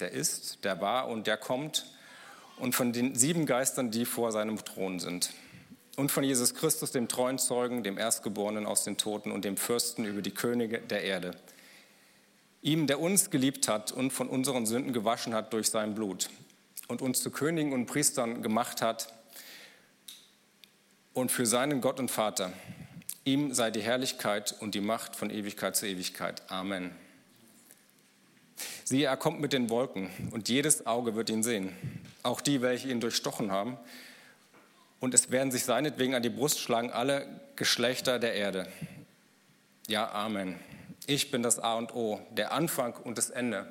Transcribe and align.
der 0.00 0.12
ist, 0.12 0.64
der 0.64 0.80
war 0.80 1.08
und 1.08 1.26
der 1.26 1.36
kommt 1.36 1.86
und 2.58 2.74
von 2.74 2.92
den 2.92 3.14
sieben 3.14 3.46
Geistern, 3.46 3.90
die 3.90 4.04
vor 4.04 4.32
seinem 4.32 4.62
Thron 4.64 4.98
sind. 4.98 5.30
Und 5.96 6.12
von 6.12 6.22
Jesus 6.22 6.54
Christus, 6.54 6.92
dem 6.92 7.08
treuen 7.08 7.38
Zeugen, 7.38 7.82
dem 7.82 7.98
Erstgeborenen 7.98 8.66
aus 8.66 8.84
den 8.84 8.96
Toten 8.96 9.32
und 9.32 9.44
dem 9.44 9.56
Fürsten 9.56 10.04
über 10.04 10.22
die 10.22 10.30
Könige 10.30 10.78
der 10.78 11.02
Erde. 11.02 11.32
Ihm, 12.62 12.86
der 12.86 13.00
uns 13.00 13.30
geliebt 13.30 13.68
hat 13.68 13.92
und 13.92 14.12
von 14.12 14.28
unseren 14.28 14.66
Sünden 14.66 14.92
gewaschen 14.92 15.34
hat 15.34 15.52
durch 15.52 15.70
sein 15.70 15.94
Blut 15.94 16.30
und 16.86 17.02
uns 17.02 17.22
zu 17.22 17.30
Königen 17.30 17.72
und 17.72 17.86
Priestern 17.86 18.42
gemacht 18.42 18.82
hat 18.82 19.12
und 21.12 21.32
für 21.32 21.46
seinen 21.46 21.80
Gott 21.80 21.98
und 21.98 22.10
Vater. 22.10 22.52
Ihm 23.24 23.52
sei 23.52 23.70
die 23.70 23.82
Herrlichkeit 23.82 24.54
und 24.60 24.74
die 24.74 24.80
Macht 24.80 25.16
von 25.16 25.30
Ewigkeit 25.30 25.76
zu 25.76 25.86
Ewigkeit. 25.86 26.42
Amen. 26.50 26.94
Siehe, 28.88 29.04
er 29.04 29.18
kommt 29.18 29.38
mit 29.38 29.52
den 29.52 29.68
Wolken 29.68 30.08
und 30.30 30.48
jedes 30.48 30.86
Auge 30.86 31.14
wird 31.14 31.28
ihn 31.28 31.42
sehen, 31.42 31.76
auch 32.22 32.40
die, 32.40 32.62
welche 32.62 32.88
ihn 32.88 33.00
durchstochen 33.00 33.50
haben. 33.50 33.76
Und 34.98 35.12
es 35.12 35.30
werden 35.30 35.52
sich 35.52 35.64
seinetwegen 35.66 36.14
an 36.14 36.22
die 36.22 36.30
Brust 36.30 36.58
schlagen 36.58 36.90
alle 36.90 37.28
Geschlechter 37.54 38.18
der 38.18 38.32
Erde. 38.32 38.66
Ja, 39.88 40.10
Amen. 40.12 40.58
Ich 41.06 41.30
bin 41.30 41.42
das 41.42 41.58
A 41.58 41.74
und 41.74 41.94
O, 41.94 42.18
der 42.30 42.52
Anfang 42.52 42.94
und 42.94 43.18
das 43.18 43.28
Ende, 43.28 43.70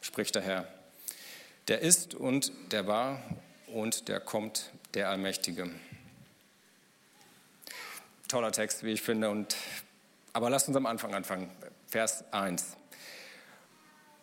spricht 0.00 0.34
der 0.36 0.42
Herr. 0.42 0.68
Der 1.68 1.80
ist 1.80 2.14
und 2.14 2.50
der 2.72 2.86
war 2.86 3.22
und 3.66 4.08
der 4.08 4.20
kommt, 4.20 4.70
der 4.94 5.10
Allmächtige. 5.10 5.68
Toller 8.28 8.52
Text, 8.52 8.84
wie 8.84 8.92
ich 8.92 9.02
finde. 9.02 9.28
Und, 9.28 9.54
aber 10.32 10.48
lasst 10.48 10.68
uns 10.68 10.78
am 10.78 10.86
Anfang 10.86 11.12
anfangen. 11.12 11.50
Vers 11.88 12.24
1. 12.32 12.78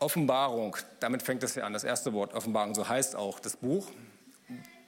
Offenbarung, 0.01 0.75
damit 0.99 1.21
fängt 1.21 1.43
es 1.43 1.53
ja 1.53 1.63
an. 1.63 1.73
Das 1.73 1.83
erste 1.83 2.11
Wort, 2.11 2.33
Offenbarung, 2.33 2.73
so 2.73 2.89
heißt 2.89 3.15
auch 3.15 3.39
das 3.39 3.55
Buch. 3.55 3.87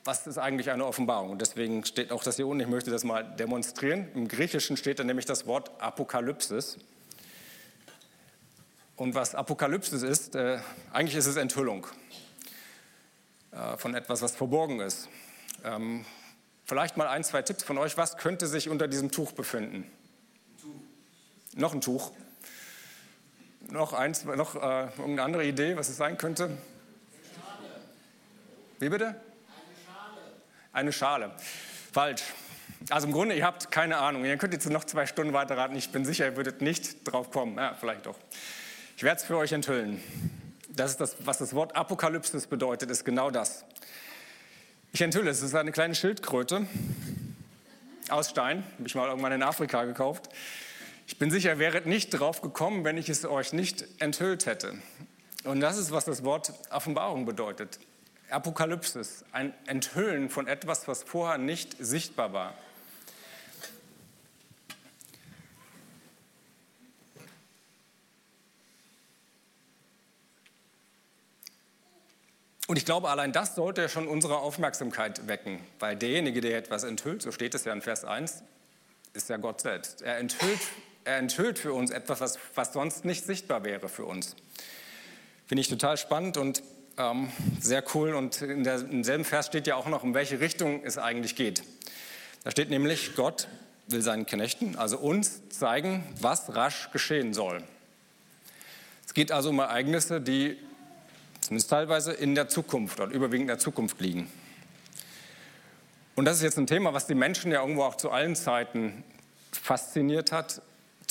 Was 0.05 0.25
ist 0.25 0.39
eigentlich 0.39 0.71
eine 0.71 0.85
Offenbarung? 0.85 1.29
Und 1.29 1.39
deswegen 1.39 1.85
steht 1.85 2.11
auch 2.11 2.23
das 2.23 2.35
hier 2.35 2.47
unten, 2.47 2.61
ich 2.61 2.67
möchte 2.67 2.89
das 2.89 3.03
mal 3.03 3.23
demonstrieren. 3.23 4.09
Im 4.15 4.27
Griechischen 4.27 4.75
steht 4.75 4.97
da 4.97 5.03
nämlich 5.03 5.27
das 5.27 5.45
Wort 5.45 5.71
Apokalypsis. 5.79 6.79
Und 8.95 9.13
was 9.13 9.35
Apokalypsis 9.35 10.01
ist, 10.01 10.35
äh, 10.35 10.57
eigentlich 10.91 11.15
ist 11.15 11.27
es 11.27 11.35
Enthüllung 11.35 11.85
äh, 13.51 13.77
von 13.77 13.93
etwas, 13.93 14.23
was 14.23 14.35
verborgen 14.35 14.79
ist. 14.79 15.09
Ähm, 15.63 16.05
vielleicht 16.65 16.97
mal 16.97 17.07
ein, 17.07 17.23
zwei 17.23 17.43
Tipps 17.43 17.63
von 17.63 17.77
euch. 17.77 17.97
Was 17.97 18.17
könnte 18.17 18.47
sich 18.47 18.67
unter 18.67 18.87
diesem 18.87 19.11
Tuch 19.11 19.31
befinden? 19.31 19.83
Ein 19.83 20.61
Tuch. 20.61 20.81
Noch 21.55 21.73
ein 21.73 21.81
Tuch. 21.81 22.11
Noch 23.73 23.93
eins, 23.93 24.23
noch 24.23 24.53
äh, 24.53 24.83
irgendeine 24.99 25.23
andere 25.23 25.45
Idee, 25.45 25.75
was 25.75 25.89
es 25.89 25.97
sein 25.97 26.15
könnte? 26.15 26.43
Eine 26.43 26.53
Schale. 27.33 27.81
Wie 28.77 28.89
bitte? 28.89 29.05
Eine 29.07 29.15
Schale. 29.83 30.21
Eine 30.73 30.91
Schale. 30.93 31.31
Falsch. 31.91 32.21
Also 32.91 33.07
im 33.07 33.13
Grunde, 33.13 33.33
ihr 33.33 33.43
habt 33.43 33.71
keine 33.71 33.97
Ahnung. 33.97 34.25
Ihr 34.25 34.37
könnt 34.37 34.53
jetzt 34.53 34.69
noch 34.69 34.83
zwei 34.83 35.07
Stunden 35.07 35.33
weiter 35.33 35.57
raten. 35.57 35.75
Ich 35.75 35.91
bin 35.91 36.05
sicher, 36.05 36.25
ihr 36.25 36.37
würdet 36.37 36.61
nicht 36.61 37.03
drauf 37.03 37.31
kommen. 37.31 37.57
Ja, 37.57 37.73
vielleicht 37.73 38.05
doch. 38.05 38.15
Ich 38.95 39.01
werde 39.01 39.19
es 39.19 39.23
für 39.23 39.37
euch 39.37 39.53
enthüllen. 39.53 39.99
Das 40.69 40.91
ist 40.91 41.01
das, 41.01 41.15
was 41.25 41.39
das 41.39 41.55
Wort 41.55 41.75
Apokalypsis 41.75 42.45
bedeutet, 42.45 42.91
ist 42.91 43.03
genau 43.03 43.31
das. 43.31 43.65
Ich 44.91 45.01
enthülle 45.01 45.31
es. 45.31 45.39
Es 45.39 45.45
ist 45.45 45.55
eine 45.55 45.71
kleine 45.71 45.95
Schildkröte 45.95 46.67
aus 48.09 48.29
Stein. 48.29 48.63
Habe 48.77 48.87
ich 48.87 48.93
mal 48.93 49.07
irgendwann 49.07 49.31
in 49.31 49.41
Afrika 49.41 49.83
gekauft. 49.85 50.29
Ich 51.07 51.17
bin 51.17 51.31
sicher, 51.31 51.59
wäret 51.59 51.85
nicht 51.85 52.09
drauf 52.09 52.41
gekommen, 52.41 52.83
wenn 52.85 52.97
ich 52.97 53.09
es 53.09 53.25
euch 53.25 53.53
nicht 53.53 53.85
enthüllt 53.99 54.45
hätte. 54.45 54.73
Und 55.43 55.59
das 55.59 55.77
ist, 55.77 55.91
was 55.91 56.05
das 56.05 56.23
Wort 56.23 56.53
Offenbarung 56.69 57.25
bedeutet. 57.25 57.79
Apokalypsis, 58.29 59.25
ein 59.31 59.53
Enthüllen 59.67 60.29
von 60.29 60.47
etwas, 60.47 60.87
was 60.87 61.03
vorher 61.03 61.37
nicht 61.37 61.75
sichtbar 61.79 62.33
war. 62.33 62.53
Und 72.67 72.77
ich 72.77 72.85
glaube, 72.85 73.09
allein 73.09 73.33
das 73.33 73.55
sollte 73.55 73.81
ja 73.81 73.89
schon 73.89 74.07
unsere 74.07 74.37
Aufmerksamkeit 74.37 75.27
wecken, 75.27 75.59
weil 75.79 75.95
derjenige, 75.95 76.41
der 76.41 76.57
etwas 76.57 76.85
enthüllt, 76.85 77.21
so 77.21 77.31
steht 77.31 77.53
es 77.53 77.65
ja 77.65 77.73
in 77.73 77.81
Vers 77.81 78.05
1, 78.05 78.41
ist 79.13 79.29
ja 79.29 79.37
Gott 79.37 79.61
selbst. 79.61 80.01
Er 80.01 80.17
enthüllt 80.17 80.61
er 81.05 81.17
enthüllt 81.17 81.59
für 81.59 81.73
uns 81.73 81.91
etwas, 81.91 82.21
was, 82.21 82.39
was 82.55 82.73
sonst 82.73 83.05
nicht 83.05 83.25
sichtbar 83.25 83.63
wäre 83.63 83.89
für 83.89 84.05
uns. 84.05 84.35
Finde 85.45 85.61
ich 85.61 85.67
total 85.67 85.97
spannend 85.97 86.37
und 86.37 86.63
ähm, 86.97 87.29
sehr 87.59 87.83
cool. 87.93 88.13
Und 88.13 88.41
in 88.41 88.63
der, 88.63 88.79
im 88.81 89.03
selben 89.03 89.25
Vers 89.25 89.47
steht 89.47 89.67
ja 89.67 89.75
auch 89.75 89.87
noch, 89.87 90.03
in 90.03 90.13
welche 90.13 90.39
Richtung 90.39 90.83
es 90.83 90.97
eigentlich 90.97 91.35
geht. 91.35 91.63
Da 92.43 92.51
steht 92.51 92.69
nämlich, 92.69 93.15
Gott 93.15 93.47
will 93.87 94.01
seinen 94.01 94.25
Knechten, 94.25 94.75
also 94.77 94.97
uns, 94.97 95.49
zeigen, 95.49 96.03
was 96.19 96.55
rasch 96.55 96.91
geschehen 96.91 97.33
soll. 97.33 97.63
Es 99.05 99.13
geht 99.13 99.31
also 99.31 99.49
um 99.49 99.59
Ereignisse, 99.59 100.21
die 100.21 100.57
zumindest 101.41 101.69
teilweise 101.69 102.13
in 102.13 102.35
der 102.35 102.47
Zukunft 102.47 102.99
oder 102.99 103.11
überwiegend 103.11 103.43
in 103.43 103.47
der 103.47 103.59
Zukunft 103.59 103.99
liegen. 103.99 104.31
Und 106.15 106.25
das 106.25 106.37
ist 106.37 106.43
jetzt 106.43 106.57
ein 106.57 106.67
Thema, 106.67 106.93
was 106.93 107.07
die 107.07 107.15
Menschen 107.15 107.51
ja 107.51 107.61
irgendwo 107.61 107.83
auch 107.83 107.95
zu 107.95 108.11
allen 108.11 108.35
Zeiten 108.35 109.03
fasziniert 109.51 110.31
hat, 110.31 110.61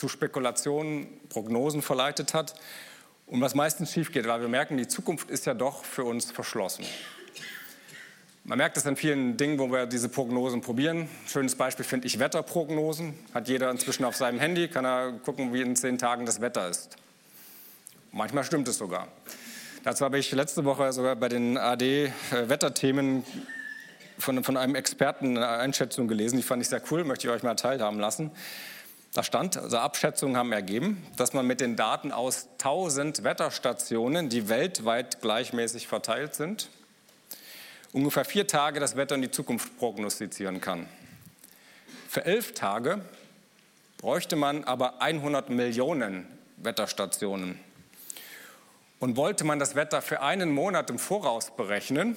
zu 0.02 0.08
Spekulationen, 0.08 1.06
Prognosen 1.28 1.80
verleitet 1.80 2.34
hat 2.34 2.54
und 3.28 3.40
was 3.40 3.54
meistens 3.54 3.92
schief 3.92 4.10
geht, 4.10 4.26
weil 4.26 4.40
wir 4.40 4.48
merken, 4.48 4.76
die 4.76 4.88
Zukunft 4.88 5.30
ist 5.30 5.46
ja 5.46 5.54
doch 5.54 5.84
für 5.84 6.02
uns 6.02 6.32
verschlossen. 6.32 6.84
Man 8.42 8.58
merkt 8.58 8.76
es 8.76 8.84
an 8.84 8.96
vielen 8.96 9.36
Dingen, 9.36 9.60
wo 9.60 9.70
wir 9.70 9.86
diese 9.86 10.08
Prognosen 10.08 10.60
probieren. 10.60 11.08
Schönes 11.28 11.54
Beispiel 11.54 11.84
finde 11.84 12.08
ich 12.08 12.18
Wetterprognosen. 12.18 13.14
Hat 13.32 13.46
jeder 13.46 13.70
inzwischen 13.70 14.04
auf 14.04 14.16
seinem 14.16 14.40
Handy, 14.40 14.66
kann 14.66 14.84
er 14.84 15.12
gucken, 15.24 15.54
wie 15.54 15.60
in 15.60 15.76
zehn 15.76 15.98
Tagen 15.98 16.26
das 16.26 16.40
Wetter 16.40 16.68
ist. 16.68 16.96
Manchmal 18.10 18.42
stimmt 18.42 18.66
es 18.66 18.78
sogar. 18.78 19.06
Dazu 19.84 20.04
habe 20.04 20.18
ich 20.18 20.32
letzte 20.32 20.64
Woche 20.64 20.92
sogar 20.92 21.14
bei 21.14 21.28
den 21.28 21.56
AD-Wetterthemen 21.56 23.20
äh, 23.20 23.24
von, 24.18 24.42
von 24.42 24.56
einem 24.56 24.74
Experten 24.74 25.36
eine 25.36 25.46
Einschätzung 25.46 26.08
gelesen. 26.08 26.38
Die 26.38 26.42
fand 26.42 26.60
ich 26.60 26.68
sehr 26.68 26.82
cool, 26.90 27.04
möchte 27.04 27.28
ich 27.28 27.32
euch 27.32 27.44
mal 27.44 27.54
teilhaben 27.54 28.00
lassen. 28.00 28.32
Da 29.14 29.22
stand, 29.22 29.58
also 29.58 29.76
Abschätzungen 29.76 30.38
haben 30.38 30.52
ergeben, 30.52 31.06
dass 31.16 31.34
man 31.34 31.46
mit 31.46 31.60
den 31.60 31.76
Daten 31.76 32.12
aus 32.12 32.48
1000 32.52 33.24
Wetterstationen, 33.24 34.30
die 34.30 34.48
weltweit 34.48 35.20
gleichmäßig 35.20 35.86
verteilt 35.86 36.34
sind, 36.34 36.70
ungefähr 37.92 38.24
vier 38.24 38.46
Tage 38.46 38.80
das 38.80 38.96
Wetter 38.96 39.14
in 39.14 39.22
die 39.22 39.30
Zukunft 39.30 39.76
prognostizieren 39.78 40.62
kann. 40.62 40.88
Für 42.08 42.24
elf 42.24 42.54
Tage 42.54 43.02
bräuchte 43.98 44.34
man 44.34 44.64
aber 44.64 45.02
100 45.02 45.50
Millionen 45.50 46.26
Wetterstationen. 46.56 47.60
Und 48.98 49.16
wollte 49.16 49.44
man 49.44 49.58
das 49.58 49.74
Wetter 49.74 50.00
für 50.00 50.22
einen 50.22 50.50
Monat 50.52 50.88
im 50.88 50.98
Voraus 50.98 51.54
berechnen, 51.54 52.16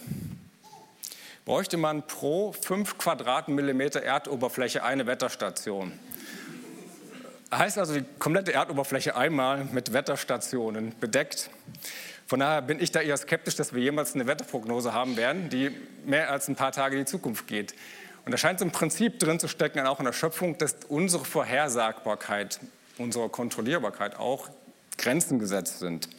bräuchte 1.44 1.76
man 1.76 2.08
pro 2.08 2.54
5 2.54 2.98
Quadratmillimeter 2.98 4.02
Erdoberfläche 4.02 4.84
eine 4.84 5.08
Wetterstation. 5.08 6.00
Heißt 7.54 7.78
also 7.78 7.94
die 7.94 8.06
komplette 8.20 8.54
Erdoberfläche 8.54 9.16
einmal 9.16 9.66
mit 9.66 9.94
Wetterstationen 9.94 10.94
bedeckt. 11.00 11.50
Von 12.28 12.40
daher 12.40 12.62
bin 12.62 12.80
ich 12.80 12.92
da 12.92 13.02
eher 13.02 13.18
skeptisch, 13.18 13.56
dass 13.56 13.74
wir 13.74 13.82
jemals 13.82 14.16
eine 14.16 14.26
Wetterprognose 14.26 14.94
haben 14.94 15.16
werden, 15.16 15.50
die 15.50 15.70
mehr 16.06 16.32
als 16.32 16.48
ein 16.48 16.56
paar 16.56 16.72
Tage 16.72 16.96
in 16.96 17.06
die 17.06 17.10
Zukunft 17.10 17.48
geht. 17.48 17.76
Und 18.26 18.32
da 18.32 18.38
scheint 18.38 18.60
so 18.60 18.66
ein 18.66 18.72
Prinzip 18.72 19.20
drin 19.20 19.40
zu 19.40 19.48
stecken, 19.48 19.80
auch 19.86 20.00
in 20.00 20.06
der 20.06 20.14
Schöpfung, 20.14 20.58
dass 20.58 20.76
unsere 20.90 21.24
Vorhersagbarkeit, 21.24 22.60
unsere 22.98 23.30
Kontrollierbarkeit 23.30 24.18
auch 24.18 24.50
Grenzen 24.98 25.38
gesetzt 25.38 25.80
sind. 25.80 26.10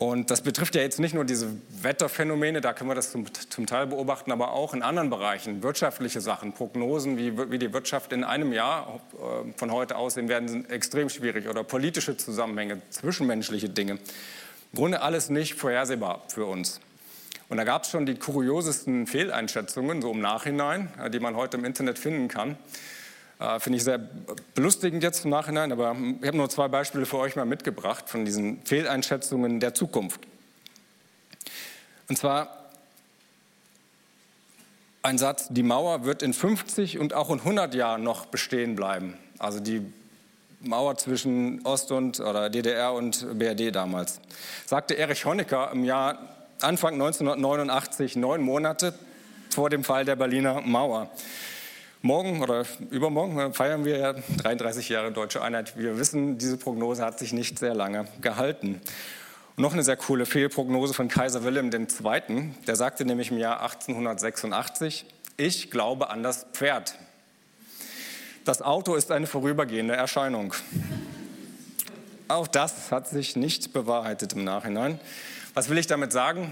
Und 0.00 0.30
das 0.30 0.40
betrifft 0.40 0.74
ja 0.76 0.80
jetzt 0.80 0.98
nicht 0.98 1.14
nur 1.14 1.26
diese 1.26 1.48
Wetterphänomene, 1.82 2.62
da 2.62 2.72
können 2.72 2.88
wir 2.88 2.94
das 2.94 3.10
zum, 3.10 3.26
zum, 3.34 3.66
Teil 3.66 3.86
beobachten, 3.86 4.32
aber 4.32 4.52
auch 4.52 4.72
in 4.72 4.80
anderen 4.80 5.10
Bereichen, 5.10 5.62
wirtschaftliche 5.62 6.22
Sachen, 6.22 6.54
Prognosen, 6.54 7.18
wie, 7.18 7.36
wie 7.50 7.58
die 7.58 7.74
Wirtschaft 7.74 8.14
in 8.14 8.24
einem 8.24 8.54
Jahr 8.54 9.02
äh, 9.12 9.52
von 9.58 9.70
heute 9.70 9.96
aussehen 9.96 10.30
werden, 10.30 10.48
sind 10.48 10.70
extrem 10.70 11.10
schwierig 11.10 11.48
oder 11.48 11.64
politische 11.64 12.16
Zusammenhänge, 12.16 12.80
zwischenmenschliche 12.88 13.68
Dinge. 13.68 13.92
Im 13.92 13.98
Grunde 14.74 15.02
alles 15.02 15.28
nicht 15.28 15.56
vorhersehbar 15.56 16.22
für 16.28 16.46
uns. 16.46 16.80
Und 17.50 17.58
da 17.58 17.64
gab 17.64 17.82
es 17.82 17.90
schon 17.90 18.06
die 18.06 18.14
kuriosesten 18.14 19.06
Fehleinschätzungen, 19.06 20.00
so 20.00 20.12
im 20.12 20.20
Nachhinein, 20.20 20.88
äh, 20.98 21.10
die 21.10 21.20
man 21.20 21.36
heute 21.36 21.58
im 21.58 21.66
Internet 21.66 21.98
finden 21.98 22.28
kann. 22.28 22.56
Äh, 23.40 23.58
Finde 23.58 23.78
ich 23.78 23.84
sehr 23.84 23.98
belustigend 24.54 25.02
jetzt 25.02 25.24
im 25.24 25.30
Nachhinein, 25.30 25.72
aber 25.72 25.96
ich 26.20 26.26
habe 26.26 26.36
nur 26.36 26.50
zwei 26.50 26.68
Beispiele 26.68 27.06
für 27.06 27.18
euch 27.18 27.36
mal 27.36 27.46
mitgebracht 27.46 28.08
von 28.08 28.24
diesen 28.24 28.62
Fehleinschätzungen 28.64 29.60
der 29.60 29.72
Zukunft. 29.74 30.20
Und 32.08 32.16
zwar 32.16 32.70
ein 35.02 35.16
Satz, 35.16 35.48
die 35.48 35.62
Mauer 35.62 36.04
wird 36.04 36.22
in 36.22 36.34
50 36.34 36.98
und 36.98 37.14
auch 37.14 37.30
in 37.30 37.38
100 37.38 37.74
Jahren 37.74 38.02
noch 38.02 38.26
bestehen 38.26 38.76
bleiben. 38.76 39.16
Also 39.38 39.60
die 39.60 39.90
Mauer 40.60 40.98
zwischen 40.98 41.64
Ost- 41.64 41.90
und 41.90 42.20
oder 42.20 42.50
DDR 42.50 42.92
und 42.92 43.38
BRD 43.38 43.74
damals. 43.74 44.20
Sagte 44.66 44.94
Erich 44.98 45.24
Honecker 45.24 45.70
im 45.72 45.84
Jahr 45.84 46.18
Anfang 46.60 46.92
1989, 46.94 48.16
neun 48.16 48.42
Monate 48.42 48.92
vor 49.48 49.70
dem 49.70 49.84
Fall 49.84 50.04
der 50.04 50.16
Berliner 50.16 50.60
Mauer. 50.60 51.08
Morgen 52.02 52.42
oder 52.42 52.64
übermorgen 52.90 53.52
feiern 53.52 53.84
wir 53.84 54.22
33 54.38 54.88
Jahre 54.88 55.12
deutsche 55.12 55.42
Einheit. 55.42 55.76
Wir 55.76 55.98
wissen, 55.98 56.38
diese 56.38 56.56
Prognose 56.56 57.04
hat 57.04 57.18
sich 57.18 57.34
nicht 57.34 57.58
sehr 57.58 57.74
lange 57.74 58.06
gehalten. 58.22 58.80
Und 59.56 59.62
noch 59.62 59.74
eine 59.74 59.82
sehr 59.82 59.98
coole 59.98 60.24
Fehlprognose 60.24 60.94
von 60.94 61.08
Kaiser 61.08 61.44
Wilhelm 61.44 61.70
II. 61.70 62.54
Der 62.66 62.76
sagte 62.76 63.04
nämlich 63.04 63.30
im 63.30 63.36
Jahr 63.36 63.60
1886, 63.60 65.04
ich 65.36 65.70
glaube 65.70 66.08
an 66.08 66.22
das 66.22 66.46
Pferd. 66.54 66.94
Das 68.46 68.62
Auto 68.62 68.94
ist 68.94 69.10
eine 69.10 69.26
vorübergehende 69.26 69.94
Erscheinung. 69.94 70.54
Auch 72.28 72.48
das 72.48 72.90
hat 72.90 73.08
sich 73.08 73.36
nicht 73.36 73.74
bewahrheitet 73.74 74.32
im 74.32 74.44
Nachhinein. 74.44 74.98
Was 75.52 75.68
will 75.68 75.76
ich 75.76 75.86
damit 75.86 76.12
sagen? 76.12 76.50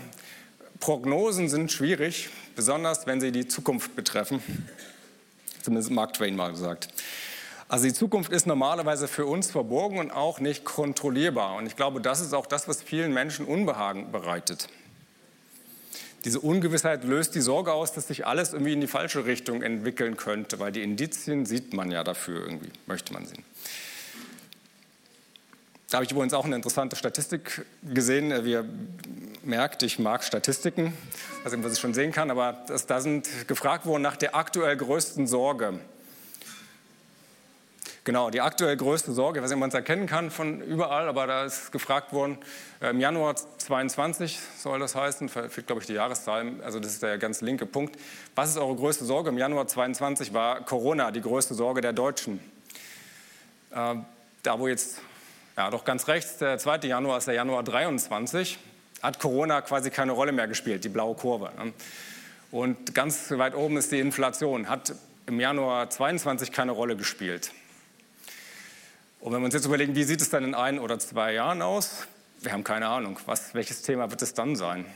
Prognosen 0.78 1.48
sind 1.48 1.72
schwierig, 1.72 2.28
besonders 2.54 3.06
wenn 3.06 3.22
sie 3.22 3.32
die 3.32 3.48
Zukunft 3.48 3.96
betreffen. 3.96 4.42
Zumindest 5.68 5.90
Mark 5.90 6.14
Twain 6.14 6.34
mal 6.34 6.50
gesagt. 6.50 6.88
Also 7.68 7.84
die 7.84 7.92
Zukunft 7.92 8.32
ist 8.32 8.46
normalerweise 8.46 9.06
für 9.06 9.26
uns 9.26 9.50
verborgen 9.50 9.98
und 9.98 10.10
auch 10.10 10.40
nicht 10.40 10.64
kontrollierbar. 10.64 11.56
Und 11.56 11.66
ich 11.66 11.76
glaube, 11.76 12.00
das 12.00 12.20
ist 12.20 12.32
auch 12.32 12.46
das, 12.46 12.68
was 12.68 12.82
vielen 12.82 13.12
Menschen 13.12 13.44
Unbehagen 13.44 14.10
bereitet. 14.10 14.70
Diese 16.24 16.40
Ungewissheit 16.40 17.04
löst 17.04 17.34
die 17.34 17.42
Sorge 17.42 17.74
aus, 17.74 17.92
dass 17.92 18.08
sich 18.08 18.26
alles 18.26 18.54
irgendwie 18.54 18.72
in 18.72 18.80
die 18.80 18.86
falsche 18.86 19.26
Richtung 19.26 19.60
entwickeln 19.60 20.16
könnte, 20.16 20.58
weil 20.58 20.72
die 20.72 20.82
Indizien 20.82 21.44
sieht 21.44 21.74
man 21.74 21.90
ja 21.90 22.02
dafür 22.02 22.40
irgendwie, 22.40 22.70
möchte 22.86 23.12
man 23.12 23.26
sehen. 23.26 23.44
Da 25.90 25.98
habe 25.98 26.06
ich 26.06 26.12
übrigens 26.12 26.32
auch 26.32 26.46
eine 26.46 26.56
interessante 26.56 26.96
Statistik 26.96 27.66
gesehen. 27.82 28.42
Wie 28.46 28.52
ihr 28.52 28.64
merkt, 29.42 29.82
ich 29.82 29.98
mag 29.98 30.24
Statistiken, 30.24 30.94
also 31.52 31.64
was 31.64 31.72
ich 31.72 31.78
schon 31.78 31.94
sehen 31.94 32.12
kann, 32.12 32.30
aber 32.30 32.64
da 32.86 33.00
sind 33.00 33.48
gefragt 33.48 33.86
worden 33.86 34.02
nach 34.02 34.16
der 34.16 34.34
aktuell 34.34 34.76
größten 34.76 35.26
Sorge. 35.26 35.78
Genau, 38.04 38.30
die 38.30 38.40
aktuell 38.40 38.76
größte 38.76 39.12
Sorge, 39.12 39.42
was 39.42 39.54
man 39.54 39.68
es 39.68 39.74
erkennen 39.74 40.06
kann 40.06 40.30
von 40.30 40.62
überall, 40.62 41.08
aber 41.08 41.26
da 41.26 41.44
ist 41.44 41.72
gefragt 41.72 42.12
worden, 42.12 42.38
äh, 42.80 42.90
im 42.90 43.00
Januar 43.00 43.36
22 43.36 44.38
soll 44.58 44.78
das 44.78 44.94
heißen, 44.94 45.28
fehlt 45.28 45.66
glaube 45.66 45.82
ich 45.82 45.86
die 45.86 45.92
Jahreszahl, 45.92 46.52
also 46.64 46.80
das 46.80 46.92
ist 46.92 47.02
der 47.02 47.18
ganz 47.18 47.42
linke 47.42 47.66
Punkt. 47.66 47.98
Was 48.34 48.50
ist 48.50 48.56
eure 48.56 48.76
größte 48.76 49.04
Sorge? 49.04 49.28
Im 49.28 49.36
Januar 49.36 49.66
22 49.66 50.32
war 50.32 50.64
Corona 50.64 51.10
die 51.10 51.20
größte 51.20 51.54
Sorge 51.54 51.82
der 51.82 51.92
Deutschen. 51.92 52.40
Äh, 53.70 53.96
da 54.42 54.58
wo 54.58 54.68
jetzt 54.68 55.00
ja, 55.58 55.70
doch 55.70 55.84
ganz 55.84 56.08
rechts, 56.08 56.38
der 56.38 56.56
2. 56.56 56.86
Januar 56.86 57.18
ist 57.18 57.26
der 57.26 57.34
Januar 57.34 57.62
23, 57.62 58.58
hat 59.02 59.18
Corona 59.18 59.60
quasi 59.62 59.90
keine 59.90 60.12
Rolle 60.12 60.32
mehr 60.32 60.48
gespielt, 60.48 60.84
die 60.84 60.88
blaue 60.88 61.14
Kurve. 61.14 61.52
Ne? 61.56 61.72
Und 62.50 62.94
ganz 62.94 63.30
weit 63.30 63.54
oben 63.54 63.76
ist 63.76 63.92
die 63.92 64.00
Inflation, 64.00 64.68
hat 64.68 64.94
im 65.26 65.38
Januar 65.38 65.90
22 65.90 66.52
keine 66.52 66.72
Rolle 66.72 66.96
gespielt. 66.96 67.52
Und 69.20 69.32
wenn 69.32 69.40
wir 69.40 69.46
uns 69.46 69.54
jetzt 69.54 69.66
überlegen, 69.66 69.94
wie 69.94 70.04
sieht 70.04 70.20
es 70.20 70.30
dann 70.30 70.44
in 70.44 70.54
ein 70.54 70.78
oder 70.78 70.98
zwei 70.98 71.34
Jahren 71.34 71.60
aus? 71.60 72.06
Wir 72.40 72.52
haben 72.52 72.64
keine 72.64 72.88
Ahnung, 72.88 73.18
was, 73.26 73.52
welches 73.54 73.82
Thema 73.82 74.10
wird 74.10 74.22
es 74.22 74.32
dann 74.32 74.56
sein? 74.56 74.86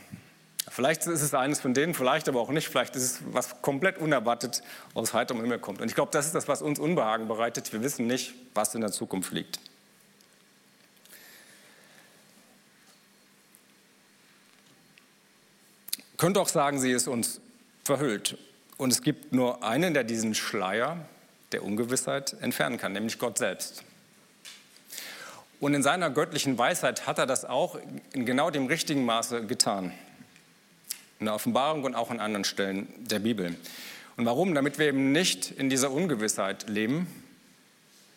Vielleicht 0.69 1.05
ist 1.05 1.21
es 1.21 1.33
eines 1.33 1.59
von 1.59 1.73
denen, 1.73 1.93
vielleicht 1.93 2.29
aber 2.29 2.39
auch 2.39 2.49
nicht. 2.49 2.69
Vielleicht 2.69 2.95
ist 2.95 3.03
es 3.03 3.19
was 3.31 3.61
komplett 3.61 3.97
unerwartet 3.97 4.63
aus 4.93 5.13
heiterem 5.13 5.41
Himmel 5.41 5.59
kommt. 5.59 5.81
Und 5.81 5.89
ich 5.89 5.95
glaube, 5.95 6.11
das 6.11 6.25
ist 6.25 6.35
das, 6.35 6.47
was 6.47 6.61
uns 6.61 6.79
Unbehagen 6.79 7.27
bereitet. 7.27 7.73
Wir 7.73 7.83
wissen 7.83 8.07
nicht, 8.07 8.33
was 8.55 8.73
in 8.73 8.81
der 8.81 8.91
Zukunft 8.91 9.33
liegt. 9.33 9.59
Könnte 16.23 16.39
auch 16.39 16.47
sagen, 16.47 16.79
sie 16.79 16.93
ist 16.93 17.09
uns 17.09 17.41
verhüllt. 17.83 18.37
Und 18.77 18.93
es 18.93 19.01
gibt 19.01 19.33
nur 19.33 19.61
einen, 19.61 19.93
der 19.93 20.05
diesen 20.05 20.35
Schleier 20.35 20.95
der 21.51 21.65
Ungewissheit 21.65 22.37
entfernen 22.39 22.77
kann, 22.77 22.93
nämlich 22.93 23.19
Gott 23.19 23.37
selbst. 23.37 23.83
Und 25.59 25.73
in 25.73 25.83
seiner 25.83 26.09
göttlichen 26.09 26.57
Weisheit 26.57 27.07
hat 27.07 27.17
er 27.17 27.25
das 27.25 27.43
auch 27.43 27.77
in 28.13 28.25
genau 28.25 28.51
dem 28.51 28.67
richtigen 28.67 29.03
Maße 29.03 29.45
getan. 29.47 29.91
In 31.19 31.25
der 31.25 31.35
Offenbarung 31.35 31.83
und 31.83 31.93
auch 31.93 32.09
an 32.09 32.21
anderen 32.21 32.45
Stellen 32.45 32.87
der 32.99 33.19
Bibel. 33.19 33.57
Und 34.15 34.25
warum? 34.25 34.55
Damit 34.55 34.79
wir 34.79 34.87
eben 34.87 35.11
nicht 35.11 35.51
in 35.51 35.69
dieser 35.69 35.91
Ungewissheit 35.91 36.69
leben, 36.69 37.05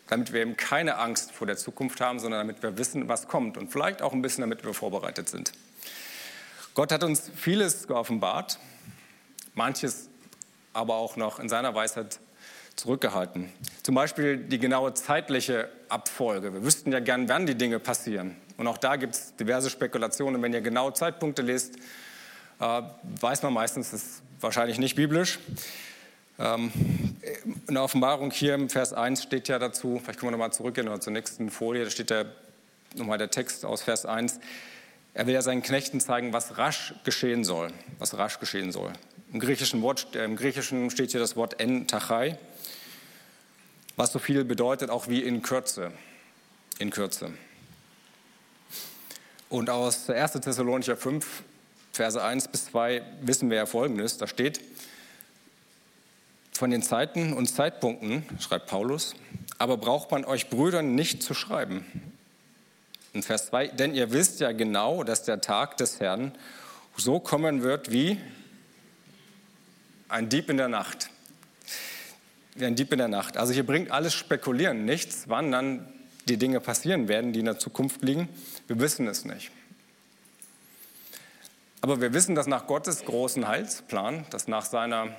damit 0.07 0.31
wir 0.31 0.39
eben 0.39 0.55
keine 0.55 0.95
Angst 0.95 1.33
vor 1.33 1.45
der 1.45 1.57
Zukunft 1.57 1.99
haben, 1.99 2.19
sondern 2.19 2.47
damit 2.47 2.63
wir 2.63 2.77
wissen, 2.77 3.09
was 3.09 3.27
kommt 3.27 3.57
und 3.57 3.69
vielleicht 3.69 4.01
auch 4.01 4.13
ein 4.13 4.21
bisschen, 4.21 4.43
damit 4.43 4.63
wir 4.63 4.73
vorbereitet 4.73 5.27
sind. 5.27 5.51
Gott 6.77 6.91
hat 6.91 7.03
uns 7.03 7.31
vieles 7.35 7.87
geoffenbart, 7.87 8.59
manches 9.55 10.09
aber 10.73 10.93
auch 10.93 11.15
noch 11.15 11.39
in 11.39 11.49
seiner 11.49 11.73
Weisheit 11.73 12.19
zurückgehalten. 12.75 13.51
Zum 13.81 13.95
Beispiel 13.95 14.37
die 14.37 14.59
genaue 14.59 14.93
zeitliche 14.93 15.71
Abfolge. 15.89 16.53
Wir 16.53 16.63
wüssten 16.63 16.91
ja 16.91 16.99
gern, 16.99 17.27
wann 17.29 17.47
die 17.47 17.55
Dinge 17.55 17.79
passieren. 17.79 18.35
Und 18.57 18.67
auch 18.67 18.77
da 18.77 18.95
gibt 18.95 19.15
es 19.15 19.35
diverse 19.37 19.71
Spekulationen. 19.71 20.39
Wenn 20.43 20.53
ihr 20.53 20.61
genaue 20.61 20.93
Zeitpunkte 20.93 21.41
lest, 21.41 21.77
äh, 22.59 22.81
weiß 23.21 23.41
man 23.41 23.53
meistens, 23.53 23.89
das 23.89 24.03
ist 24.03 24.21
wahrscheinlich 24.39 24.77
nicht 24.77 24.95
biblisch. 24.95 25.39
Ähm, 26.37 26.71
in 27.67 27.73
der 27.73 27.81
Offenbarung 27.81 28.29
hier 28.29 28.53
im 28.53 28.69
Vers 28.69 28.93
1 28.93 29.23
steht 29.23 29.47
ja 29.47 29.57
dazu, 29.57 29.99
vielleicht 29.99 30.19
können 30.19 30.27
wir 30.27 30.37
nochmal 30.37 30.53
zurückgehen 30.53 30.87
oder 30.87 31.01
zur 31.01 31.13
nächsten 31.13 31.49
Folie, 31.49 31.85
da 31.85 31.89
steht 31.89 32.11
ja 32.11 32.25
nochmal 32.93 33.17
der 33.17 33.31
Text 33.31 33.65
aus 33.65 33.81
Vers 33.81 34.05
1. 34.05 34.39
Er 35.17 35.25
will 35.25 35.33
ja 35.33 35.41
seinen 35.41 35.63
Knechten 35.63 35.99
zeigen, 35.99 36.31
was 36.31 36.59
rasch 36.59 36.93
geschehen 37.03 37.43
soll. 37.43 37.73
Was 37.97 38.19
rasch 38.19 38.39
geschehen 38.39 38.71
soll. 38.71 38.93
Im 39.33 39.39
griechischen, 39.39 39.81
Wort, 39.81 40.15
äh, 40.15 40.23
im 40.23 40.35
griechischen 40.35 40.91
steht 40.91 41.09
hier 41.09 41.19
das 41.19 41.35
Wort 41.35 41.59
en 41.59 41.87
tachai, 41.87 42.37
was 43.95 44.11
so 44.11 44.19
viel 44.19 44.45
bedeutet 44.45 44.91
auch 44.91 45.07
wie 45.07 45.23
in 45.23 45.41
Kürze. 45.41 45.91
In 46.77 46.91
Kürze. 46.91 47.33
Und 49.49 49.71
aus 49.71 50.07
1. 50.07 50.33
Thessalonicher 50.33 50.95
5, 50.95 51.41
Verse 51.93 52.23
1 52.23 52.49
bis 52.49 52.65
2 52.65 53.01
wissen 53.21 53.49
wir 53.49 53.57
ja 53.57 53.65
Folgendes. 53.65 54.19
Da 54.19 54.27
steht, 54.27 54.61
von 56.51 56.69
den 56.69 56.83
Zeiten 56.83 57.33
und 57.33 57.47
Zeitpunkten, 57.47 58.23
schreibt 58.39 58.67
Paulus, 58.67 59.15
aber 59.57 59.77
braucht 59.77 60.11
man 60.11 60.25
euch 60.25 60.51
Brüdern 60.51 60.93
nicht 60.93 61.23
zu 61.23 61.33
schreiben, 61.33 61.87
in 63.17 63.23
Vers 63.23 63.47
2, 63.47 63.69
denn 63.69 63.95
ihr 63.95 64.11
wisst 64.11 64.39
ja 64.39 64.51
genau, 64.51 65.03
dass 65.03 65.23
der 65.23 65.41
Tag 65.41 65.77
des 65.77 65.99
Herrn 65.99 66.33
so 66.95 67.19
kommen 67.19 67.63
wird 67.63 67.91
wie 67.91 68.19
ein 70.07 70.29
Dieb 70.29 70.49
in 70.49 70.57
der 70.57 70.67
Nacht. 70.67 71.09
Wie 72.55 72.65
ein 72.65 72.75
Dieb 72.75 72.91
in 72.91 72.99
der 72.99 73.07
Nacht. 73.07 73.37
Also 73.37 73.53
hier 73.53 73.65
bringt 73.65 73.91
alles 73.91 74.13
Spekulieren 74.13 74.85
nichts, 74.85 75.23
wann 75.27 75.51
dann 75.51 75.91
die 76.29 76.37
Dinge 76.37 76.59
passieren 76.59 77.07
werden, 77.07 77.33
die 77.33 77.39
in 77.39 77.45
der 77.45 77.59
Zukunft 77.59 78.03
liegen. 78.03 78.29
Wir 78.67 78.79
wissen 78.79 79.07
es 79.07 79.25
nicht. 79.25 79.51
Aber 81.81 81.99
wir 81.99 82.13
wissen, 82.13 82.35
dass 82.35 82.47
nach 82.47 82.67
Gottes 82.67 83.03
großen 83.05 83.47
Heilsplan, 83.47 84.25
dass 84.29 84.47
nach 84.47 84.65
seiner, 84.65 85.15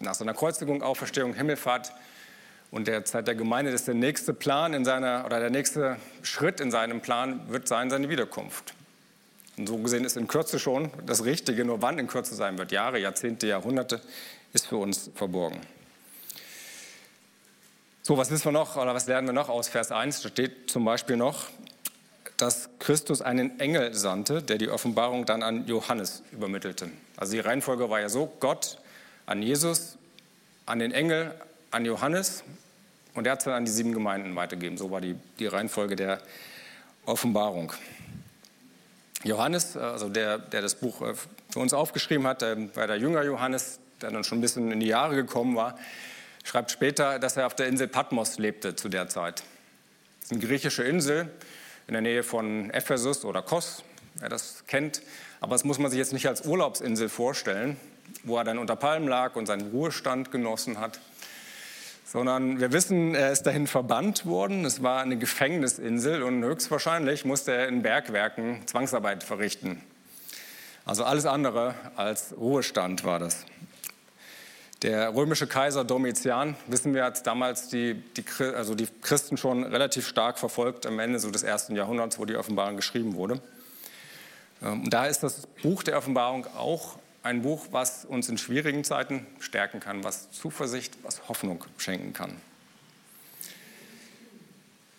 nach 0.00 0.14
seiner 0.14 0.34
Kreuzigung, 0.34 0.82
Auferstehung, 0.82 1.32
Himmelfahrt, 1.34 1.92
und 2.70 2.86
der 2.86 3.04
Zeit 3.04 3.26
der 3.26 3.34
Gemeinde 3.34 3.72
ist 3.72 3.88
der 3.88 3.94
nächste 3.94 4.32
Plan 4.32 4.74
in 4.74 4.84
seiner, 4.84 5.24
oder 5.26 5.40
der 5.40 5.50
nächste 5.50 5.96
Schritt 6.22 6.60
in 6.60 6.70
seinem 6.70 7.00
Plan 7.00 7.40
wird 7.48 7.66
sein 7.66 7.90
seine 7.90 8.08
Wiederkunft. 8.08 8.74
Und 9.56 9.68
so 9.68 9.76
gesehen 9.78 10.04
ist 10.04 10.16
in 10.16 10.28
Kürze 10.28 10.58
schon 10.58 10.90
das 11.04 11.24
Richtige, 11.24 11.64
nur 11.64 11.82
wann 11.82 11.98
in 11.98 12.06
Kürze 12.06 12.34
sein 12.34 12.58
wird, 12.58 12.72
Jahre, 12.72 12.98
Jahrzehnte, 12.98 13.46
Jahrhunderte, 13.46 14.00
ist 14.52 14.66
für 14.66 14.76
uns 14.76 15.10
verborgen. 15.14 15.60
So, 18.02 18.16
was 18.16 18.30
wissen 18.30 18.46
wir 18.46 18.52
noch 18.52 18.76
oder 18.76 18.94
was 18.94 19.06
lernen 19.06 19.28
wir 19.28 19.32
noch 19.34 19.48
aus 19.48 19.68
Vers 19.68 19.92
1? 19.92 20.22
Da 20.22 20.28
steht 20.28 20.70
zum 20.70 20.84
Beispiel 20.84 21.16
noch, 21.16 21.48
dass 22.36 22.70
Christus 22.78 23.20
einen 23.20 23.60
Engel 23.60 23.92
sandte, 23.94 24.42
der 24.42 24.56
die 24.56 24.70
Offenbarung 24.70 25.26
dann 25.26 25.42
an 25.42 25.66
Johannes 25.66 26.22
übermittelte. 26.32 26.90
Also 27.16 27.32
die 27.32 27.40
Reihenfolge 27.40 27.90
war 27.90 28.00
ja 28.00 28.08
so, 28.08 28.32
Gott 28.40 28.78
an 29.26 29.42
Jesus, 29.42 29.98
an 30.64 30.78
den 30.78 30.92
Engel, 30.92 31.34
an 31.70 31.84
Johannes 31.84 32.42
und 33.14 33.26
er 33.26 33.32
hat 33.32 33.40
es 33.40 33.44
dann 33.44 33.54
an 33.54 33.64
die 33.64 33.70
sieben 33.70 33.92
Gemeinden 33.92 34.34
weitergegeben. 34.36 34.78
So 34.78 34.90
war 34.90 35.00
die, 35.00 35.16
die 35.38 35.46
Reihenfolge 35.46 35.96
der 35.96 36.20
Offenbarung. 37.06 37.72
Johannes, 39.24 39.76
also 39.76 40.08
der, 40.08 40.38
der 40.38 40.62
das 40.62 40.76
Buch 40.76 41.02
äh, 41.02 41.14
für 41.50 41.58
uns 41.58 41.72
aufgeschrieben 41.72 42.26
hat, 42.26 42.42
war 42.42 42.86
der 42.86 42.96
Jünger 42.96 43.22
Johannes, 43.22 43.78
der 44.00 44.10
dann 44.10 44.24
schon 44.24 44.38
ein 44.38 44.40
bisschen 44.40 44.70
in 44.70 44.80
die 44.80 44.86
Jahre 44.86 45.14
gekommen 45.14 45.56
war, 45.56 45.78
schreibt 46.44 46.70
später, 46.70 47.18
dass 47.18 47.36
er 47.36 47.46
auf 47.46 47.54
der 47.54 47.66
Insel 47.66 47.88
Patmos 47.88 48.38
lebte 48.38 48.76
zu 48.76 48.88
der 48.88 49.08
Zeit. 49.08 49.42
Das 50.20 50.26
ist 50.26 50.32
eine 50.32 50.40
griechische 50.40 50.84
Insel 50.84 51.28
in 51.86 51.92
der 51.92 52.02
Nähe 52.02 52.22
von 52.22 52.70
Ephesus 52.70 53.24
oder 53.24 53.42
Kos, 53.42 53.82
wer 54.20 54.28
das 54.28 54.64
kennt. 54.66 55.02
Aber 55.40 55.54
das 55.54 55.64
muss 55.64 55.78
man 55.78 55.90
sich 55.90 55.98
jetzt 55.98 56.12
nicht 56.12 56.28
als 56.28 56.46
Urlaubsinsel 56.46 57.08
vorstellen, 57.08 57.76
wo 58.24 58.38
er 58.38 58.44
dann 58.44 58.58
unter 58.58 58.76
Palmen 58.76 59.08
lag 59.08 59.36
und 59.36 59.46
seinen 59.46 59.70
Ruhestand 59.70 60.30
genossen 60.30 60.78
hat, 60.78 61.00
sondern 62.10 62.58
wir 62.58 62.72
wissen, 62.72 63.14
er 63.14 63.30
ist 63.30 63.44
dahin 63.44 63.68
verbannt 63.68 64.26
worden. 64.26 64.64
Es 64.64 64.82
war 64.82 65.00
eine 65.00 65.16
Gefängnisinsel 65.16 66.24
und 66.24 66.42
höchstwahrscheinlich 66.42 67.24
musste 67.24 67.52
er 67.52 67.68
in 67.68 67.82
Bergwerken 67.82 68.66
Zwangsarbeit 68.66 69.22
verrichten. 69.22 69.80
Also 70.84 71.04
alles 71.04 71.24
andere 71.24 71.76
als 71.94 72.34
Ruhestand 72.36 73.04
war 73.04 73.20
das. 73.20 73.44
Der 74.82 75.14
römische 75.14 75.46
Kaiser 75.46 75.84
Domitian, 75.84 76.56
wissen 76.66 76.94
wir, 76.94 77.04
hat 77.04 77.24
damals 77.28 77.68
die, 77.68 77.94
die, 78.16 78.24
also 78.42 78.74
die 78.74 78.88
Christen 79.02 79.36
schon 79.36 79.62
relativ 79.62 80.08
stark 80.08 80.40
verfolgt 80.40 80.86
am 80.86 80.98
Ende 80.98 81.20
so 81.20 81.30
des 81.30 81.44
ersten 81.44 81.76
Jahrhunderts, 81.76 82.18
wo 82.18 82.24
die 82.24 82.34
Offenbarung 82.34 82.74
geschrieben 82.74 83.14
wurde. 83.14 83.40
Ähm, 84.62 84.82
und 84.84 84.90
da 84.90 85.06
ist 85.06 85.22
das 85.22 85.46
Buch 85.62 85.84
der 85.84 85.96
Offenbarung 85.96 86.46
auch 86.56 86.96
ein 87.22 87.42
Buch, 87.42 87.66
was 87.70 88.04
uns 88.04 88.28
in 88.28 88.38
schwierigen 88.38 88.84
Zeiten 88.84 89.26
stärken 89.40 89.80
kann, 89.80 90.04
was 90.04 90.30
Zuversicht, 90.30 90.96
was 91.02 91.28
Hoffnung 91.28 91.64
schenken 91.76 92.12
kann. 92.12 92.36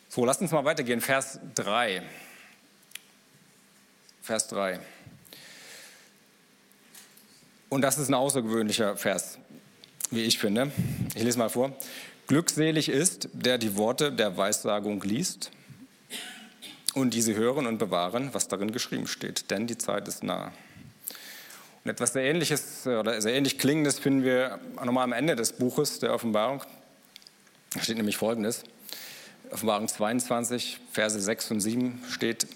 So, 0.10 0.26
lasst 0.26 0.42
uns 0.42 0.52
mal 0.52 0.66
weitergehen. 0.66 1.02
Vers 1.02 1.40
3. 1.56 2.04
Vers 4.22 4.48
3. 4.50 4.80
Und 7.70 7.82
das 7.82 7.98
ist 7.98 8.10
ein 8.10 8.14
außergewöhnlicher 8.14 8.98
Vers, 8.98 9.38
wie 10.10 10.24
ich 10.24 10.38
finde. 10.38 10.72
Ich 11.16 11.24
lese 11.24 11.40
mal 11.40 11.50
vor. 11.50 11.76
Glückselig 12.28 12.90
ist, 12.90 13.30
der 13.34 13.58
die 13.58 13.78
Worte 13.78 14.12
der 14.12 14.36
Weissagung 14.38 15.02
liest 15.04 15.52
und 16.94 17.14
diese 17.14 17.36
hören 17.36 17.66
und 17.66 17.78
bewahren, 17.78 18.34
was 18.34 18.48
darin 18.48 18.72
geschrieben 18.72 19.08
steht, 19.08 19.50
denn 19.50 19.68
die 19.68 19.78
Zeit 19.78 20.08
ist 20.08 20.24
nah. 20.24 20.52
Etwas 21.84 22.14
sehr 22.14 22.24
Ähnliches 22.24 22.86
oder 22.86 23.20
sehr 23.22 23.34
ähnlich 23.34 23.58
Klingendes 23.58 23.98
finden 23.98 24.24
wir 24.24 24.60
nochmal 24.84 25.04
am 25.04 25.14
Ende 25.14 25.36
des 25.36 25.54
Buches 25.54 25.98
der 25.98 26.14
Offenbarung. 26.14 26.62
Da 27.74 27.82
steht 27.82 27.98
nämlich 27.98 28.18
Folgendes. 28.18 28.64
Offenbarung 29.50 29.88
22, 29.88 30.80
Verse 30.92 31.20
6 31.20 31.52
und 31.52 31.60
7 31.60 32.04
steht, 32.10 32.48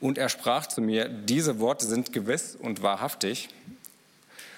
und 0.00 0.18
er 0.18 0.28
sprach 0.28 0.66
zu 0.66 0.80
mir, 0.80 1.08
diese 1.08 1.60
Worte 1.60 1.86
sind 1.86 2.12
gewiss 2.12 2.56
und 2.56 2.82
wahrhaftig. 2.82 3.48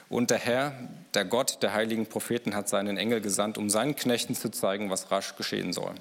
Und 0.09 0.31
der 0.31 0.39
Herr, 0.39 0.73
der 1.15 1.25
Gott 1.25 1.63
der 1.63 1.73
heiligen 1.73 2.07
Propheten, 2.07 2.55
hat 2.55 2.69
seinen 2.69 2.97
Engel 2.97 3.21
gesandt, 3.21 3.59
um 3.59 3.71
seinen 3.71 3.97
Knechten 3.97 4.35
zu 4.35 4.51
zeigen, 4.51 4.89
was 4.89 5.11
rasch 5.11 5.37
geschehen 5.37 5.73
soll. 5.73 5.95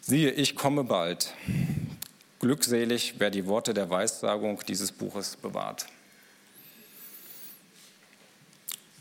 Siehe, 0.00 0.30
ich 0.30 0.56
komme 0.56 0.84
bald. 0.84 1.34
Glückselig, 2.40 3.14
wer 3.18 3.30
die 3.30 3.46
Worte 3.46 3.74
der 3.74 3.90
Weissagung 3.90 4.60
dieses 4.66 4.92
Buches 4.92 5.36
bewahrt. 5.36 5.86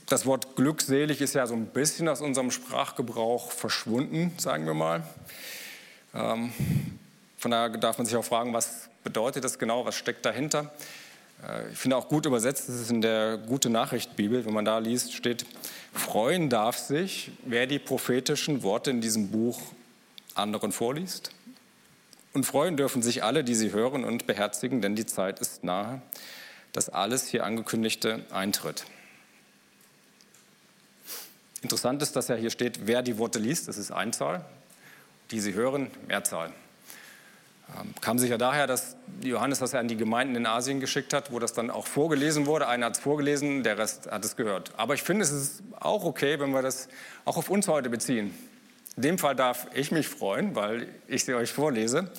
Das 0.10 0.25
Wort 0.25 0.56
glückselig 0.56 1.22
ist 1.22 1.36
ja 1.36 1.46
so 1.46 1.54
ein 1.54 1.68
bisschen 1.68 2.10
aus 2.10 2.20
unserem 2.22 2.50
Sprachgebrauch 2.50 3.51
verschwunden, 3.51 4.34
sagen 4.39 4.66
wir 4.66 4.74
mal. 4.74 5.04
Ähm, 6.16 6.51
von 7.38 7.51
daher 7.51 7.70
darf 7.70 8.00
man 8.00 8.08
sich 8.08 8.16
auch 8.16 8.25
fragen, 8.25 8.51
was 8.51 8.89
bedeutet 9.04 9.44
das 9.44 9.60
genau, 9.60 9.86
was 9.86 9.94
steckt 9.94 10.25
dahinter. 10.25 10.72
Äh, 11.48 11.72
ich 11.72 11.78
finde 11.78 11.96
auch 11.96 12.08
gut 12.08 12.25
übersetzt, 12.25 12.70
das 12.70 12.75
ist 12.78 12.89
in 12.89 13.01
der 13.01 13.38
Gute 13.38 13.70
Nachricht 13.70 14.16
Bibel, 14.16 14.48
wenn 14.48 14.54
man 14.54 14.66
da 14.66 14.80
liest, 14.80 15.13
steht, 15.13 15.46
freuen 15.94 16.50
darf 16.50 16.80
sich, 16.80 17.32
wer 17.46 17.68
die 17.68 17.78
prophetischen 17.78 18.63
Worte 18.63 18.89
in 18.89 19.01
diesem 19.01 19.30
Buch 19.30 19.62
anderen 20.34 20.72
vorliest. 20.72 21.30
Und 22.34 22.46
freuen 22.46 22.78
dürfen 22.78 23.04
sich 23.04 23.24
alle, 23.24 23.44
die 23.44 23.54
sie 23.54 23.74
hören 23.74 24.04
und 24.04 24.25
beherzigen, 24.25 24.82
denn 24.82 24.96
die 24.96 25.06
Zeit 25.06 25.39
ist 25.39 25.63
nahe, 25.63 26.01
dass 26.74 26.89
alles 26.89 27.28
hier 27.28 27.44
angekündigte 27.44 28.25
eintritt. 28.32 28.86
Interessant 31.62 32.01
ist, 32.01 32.16
dass 32.16 32.28
ja 32.28 32.36
hier 32.36 32.50
steht, 32.50 32.88
wer 32.88 33.01
die 33.01 33.18
Worte 33.18 33.39
liest, 33.39 33.68
das 33.68 33.78
ist 33.78 33.92
Einzahl, 33.92 34.46
die 35.32 35.39
sie 35.39 35.54
hören, 35.54 35.92
Mehrzahl. 36.08 36.54
Ähm, 37.78 37.94
kam 38.01 38.18
sicher 38.18 38.38
daher, 38.38 38.66
dass 38.66 38.96
Johannes 39.22 39.60
das 39.60 39.74
ja 39.74 39.80
an 39.80 39.88
die 39.88 39.98
Gemeinden 39.98 40.36
in 40.36 40.46
Asien 40.46 40.80
geschickt 40.80 41.13
hat, 41.13 41.32
wo 41.32 41.39
das 41.39 41.54
dann 41.54 41.70
auch 41.70 41.86
vorgelesen 41.86 42.46
wurde. 42.46 42.68
Einer 42.68 42.88
hat 42.88 42.98
es 42.98 43.00
vorgelesen, 43.00 43.63
der 43.63 43.78
Rest 43.78 44.10
hat 44.10 44.25
es 44.25 44.36
gehört. 44.36 44.72
Aber 44.78 44.94
ich 44.94 45.04
finde, 45.04 45.24
es 45.24 45.32
ist 45.32 45.63
auch 45.80 46.04
okay, 46.04 46.39
wenn 46.39 46.51
wir 46.51 46.62
das 46.62 46.88
auch 47.25 47.38
auf 47.38 47.50
uns 47.50 47.68
heute 47.68 47.89
beziehen. 47.89 48.34
In 48.96 49.04
dem 49.04 49.18
Fall 49.18 49.36
darf 49.36 49.68
ich 49.74 49.92
mich 49.92 50.08
freuen, 50.08 50.56
weil 50.56 50.88
ich 51.08 51.25
sie 51.25 51.34
euch 51.34 51.51
vorlese. 51.51 52.10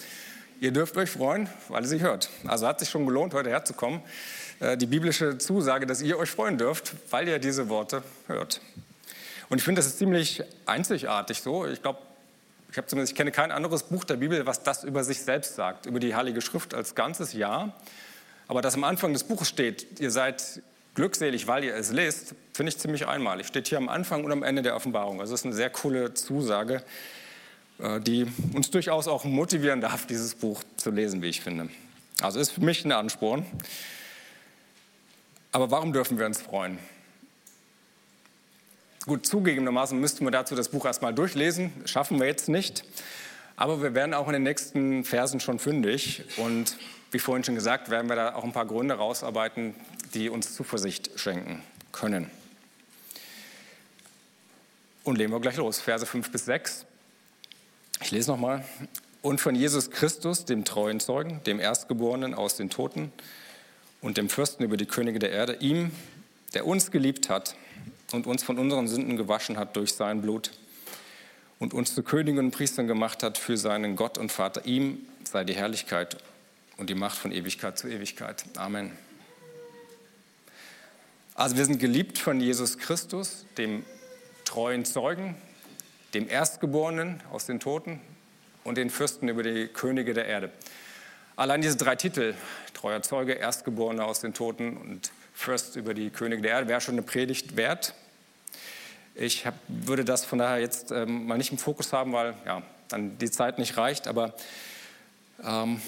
Ihr 0.60 0.72
dürft 0.72 0.96
euch 0.96 1.10
freuen, 1.10 1.48
weil 1.68 1.82
ihr 1.82 1.88
sie 1.88 2.00
hört. 2.00 2.30
Also 2.46 2.66
hat 2.66 2.78
sich 2.78 2.90
schon 2.90 3.06
gelohnt, 3.06 3.34
heute 3.34 3.50
herzukommen. 3.50 4.02
Äh, 4.60 4.76
die 4.76 4.86
biblische 4.86 5.38
Zusage, 5.38 5.86
dass 5.86 6.00
ihr 6.02 6.18
euch 6.18 6.30
freuen 6.30 6.58
dürft, 6.58 6.94
weil 7.10 7.26
ihr 7.28 7.38
diese 7.38 7.68
Worte 7.68 8.02
hört. 8.28 8.60
Und 9.50 9.58
ich 9.58 9.64
finde, 9.64 9.80
das 9.80 9.86
ist 9.86 9.98
ziemlich 9.98 10.42
einzigartig 10.64 11.42
so. 11.42 11.66
Ich 11.66 11.82
glaube, 11.82 11.98
ich 12.70 12.76
habe 12.76 12.86
zumindest, 12.86 13.12
ich 13.12 13.16
kenne 13.16 13.32
kein 13.32 13.50
anderes 13.50 13.82
Buch 13.82 14.04
der 14.04 14.16
Bibel, 14.16 14.46
was 14.46 14.62
das 14.62 14.84
über 14.84 15.02
sich 15.02 15.20
selbst 15.20 15.56
sagt, 15.56 15.86
über 15.86 15.98
die 15.98 16.14
Heilige 16.14 16.40
Schrift 16.40 16.72
als 16.72 16.94
ganzes 16.94 17.32
Ja. 17.32 17.74
Aber 18.46 18.62
dass 18.62 18.74
am 18.74 18.84
Anfang 18.84 19.12
des 19.12 19.24
Buches 19.24 19.48
steht, 19.48 20.00
ihr 20.00 20.12
seid 20.12 20.62
glückselig, 20.94 21.48
weil 21.48 21.64
ihr 21.64 21.74
es 21.74 21.90
lest, 21.90 22.34
finde 22.52 22.70
ich 22.70 22.78
ziemlich 22.78 23.06
einmalig. 23.08 23.48
Steht 23.48 23.66
hier 23.66 23.78
am 23.78 23.88
Anfang 23.88 24.24
und 24.24 24.30
am 24.30 24.44
Ende 24.44 24.62
der 24.62 24.76
Offenbarung. 24.76 25.20
Also 25.20 25.32
das 25.32 25.40
ist 25.40 25.46
eine 25.46 25.54
sehr 25.54 25.70
coole 25.70 26.14
Zusage, 26.14 26.84
äh, 27.78 28.00
die 28.00 28.28
uns 28.54 28.70
durchaus 28.70 29.08
auch 29.08 29.24
motivieren 29.24 29.80
darf, 29.80 30.06
dieses 30.06 30.36
Buch 30.36 30.62
zu 30.76 30.90
lesen, 30.90 31.22
wie 31.22 31.28
ich 31.28 31.40
finde. 31.40 31.70
Also 32.22 32.38
ist 32.38 32.50
für 32.50 32.60
mich 32.60 32.84
ein 32.84 32.92
Ansporn. 32.92 33.44
Aber 35.52 35.72
warum 35.72 35.92
dürfen 35.92 36.18
wir 36.18 36.26
uns 36.26 36.40
freuen? 36.40 36.78
Gut, 39.06 39.24
zugegebenermaßen 39.24 39.98
müssten 39.98 40.26
wir 40.26 40.30
dazu 40.30 40.54
das 40.54 40.68
Buch 40.68 40.84
erstmal 40.84 41.14
durchlesen. 41.14 41.72
Schaffen 41.86 42.20
wir 42.20 42.26
jetzt 42.26 42.50
nicht. 42.50 42.84
Aber 43.56 43.82
wir 43.82 43.94
werden 43.94 44.12
auch 44.12 44.26
in 44.26 44.34
den 44.34 44.42
nächsten 44.42 45.04
Versen 45.04 45.40
schon 45.40 45.58
fündig. 45.58 46.24
Und 46.36 46.76
wie 47.10 47.18
vorhin 47.18 47.42
schon 47.42 47.54
gesagt, 47.54 47.88
werden 47.88 48.10
wir 48.10 48.16
da 48.16 48.34
auch 48.34 48.44
ein 48.44 48.52
paar 48.52 48.66
Gründe 48.66 48.94
rausarbeiten, 48.94 49.74
die 50.12 50.28
uns 50.28 50.54
Zuversicht 50.54 51.12
schenken 51.16 51.62
können. 51.92 52.30
Und 55.02 55.16
legen 55.16 55.32
wir 55.32 55.40
gleich 55.40 55.56
los. 55.56 55.80
Verse 55.80 56.04
5 56.04 56.30
bis 56.30 56.44
6. 56.44 56.84
Ich 58.02 58.10
lese 58.10 58.30
nochmal. 58.30 58.66
Und 59.22 59.40
von 59.40 59.54
Jesus 59.54 59.90
Christus, 59.90 60.44
dem 60.44 60.66
treuen 60.66 61.00
Zeugen, 61.00 61.42
dem 61.44 61.58
Erstgeborenen 61.58 62.34
aus 62.34 62.56
den 62.56 62.68
Toten 62.68 63.12
und 64.02 64.18
dem 64.18 64.28
Fürsten 64.28 64.62
über 64.62 64.76
die 64.76 64.86
Könige 64.86 65.18
der 65.18 65.30
Erde, 65.30 65.54
ihm, 65.54 65.90
der 66.52 66.66
uns 66.66 66.90
geliebt 66.90 67.30
hat 67.30 67.54
und 68.12 68.26
uns 68.26 68.42
von 68.42 68.58
unseren 68.58 68.88
Sünden 68.88 69.16
gewaschen 69.16 69.56
hat 69.56 69.76
durch 69.76 69.94
sein 69.94 70.22
Blut 70.22 70.50
und 71.58 71.74
uns 71.74 71.94
zu 71.94 72.02
Königen 72.02 72.38
und 72.38 72.50
Priestern 72.50 72.86
gemacht 72.86 73.22
hat 73.22 73.38
für 73.38 73.56
seinen 73.56 73.96
Gott 73.96 74.18
und 74.18 74.32
Vater. 74.32 74.64
Ihm 74.66 75.06
sei 75.24 75.44
die 75.44 75.54
Herrlichkeit 75.54 76.16
und 76.76 76.90
die 76.90 76.94
Macht 76.94 77.16
von 77.16 77.32
Ewigkeit 77.32 77.78
zu 77.78 77.88
Ewigkeit. 77.88 78.44
Amen. 78.56 78.90
Also 81.34 81.56
wir 81.56 81.64
sind 81.64 81.78
geliebt 81.78 82.18
von 82.18 82.40
Jesus 82.40 82.78
Christus, 82.78 83.46
dem 83.56 83.84
treuen 84.44 84.84
Zeugen, 84.84 85.36
dem 86.12 86.28
Erstgeborenen 86.28 87.22
aus 87.30 87.46
den 87.46 87.60
Toten 87.60 88.00
und 88.64 88.76
den 88.76 88.90
Fürsten 88.90 89.28
über 89.28 89.42
die 89.42 89.68
Könige 89.68 90.12
der 90.12 90.26
Erde. 90.26 90.50
Allein 91.36 91.62
diese 91.62 91.76
drei 91.76 91.96
Titel, 91.96 92.34
treuer 92.74 93.02
Zeuge, 93.02 93.32
Erstgeborener 93.32 94.04
aus 94.04 94.20
den 94.20 94.34
Toten 94.34 94.76
und 94.76 95.12
Fürst 95.40 95.74
über 95.76 95.94
die 95.94 96.10
Könige 96.10 96.42
der 96.42 96.50
Erde, 96.50 96.68
wäre 96.68 96.82
schon 96.82 96.96
eine 96.96 97.02
Predigt 97.02 97.56
wert. 97.56 97.94
Ich 99.14 99.46
hab, 99.46 99.54
würde 99.68 100.04
das 100.04 100.26
von 100.26 100.38
daher 100.38 100.60
jetzt 100.60 100.90
ähm, 100.90 101.26
mal 101.26 101.38
nicht 101.38 101.50
im 101.50 101.56
Fokus 101.56 101.94
haben, 101.94 102.12
weil 102.12 102.34
ja, 102.44 102.62
dann 102.88 103.16
die 103.16 103.30
Zeit 103.30 103.58
nicht 103.58 103.78
reicht, 103.78 104.06
aber 104.06 104.34
ähm, 105.42 105.80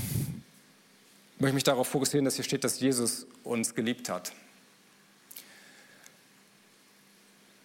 möchte 1.38 1.54
mich 1.54 1.64
darauf 1.64 1.86
fokussieren, 1.86 2.24
dass 2.24 2.36
hier 2.36 2.44
steht, 2.44 2.64
dass 2.64 2.80
Jesus 2.80 3.26
uns 3.44 3.74
geliebt 3.74 4.08
hat. 4.08 4.32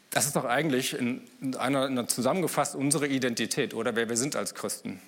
Das 0.10 0.26
ist 0.26 0.36
doch 0.36 0.44
eigentlich 0.44 0.94
in 0.94 1.22
einer, 1.58 1.86
in 1.86 1.94
einer 1.94 2.08
zusammengefasst 2.10 2.76
unsere 2.76 3.08
Identität 3.08 3.74
oder 3.74 3.96
wer 3.96 4.10
wir 4.10 4.18
sind 4.18 4.36
als 4.36 4.54
Christen. 4.54 5.00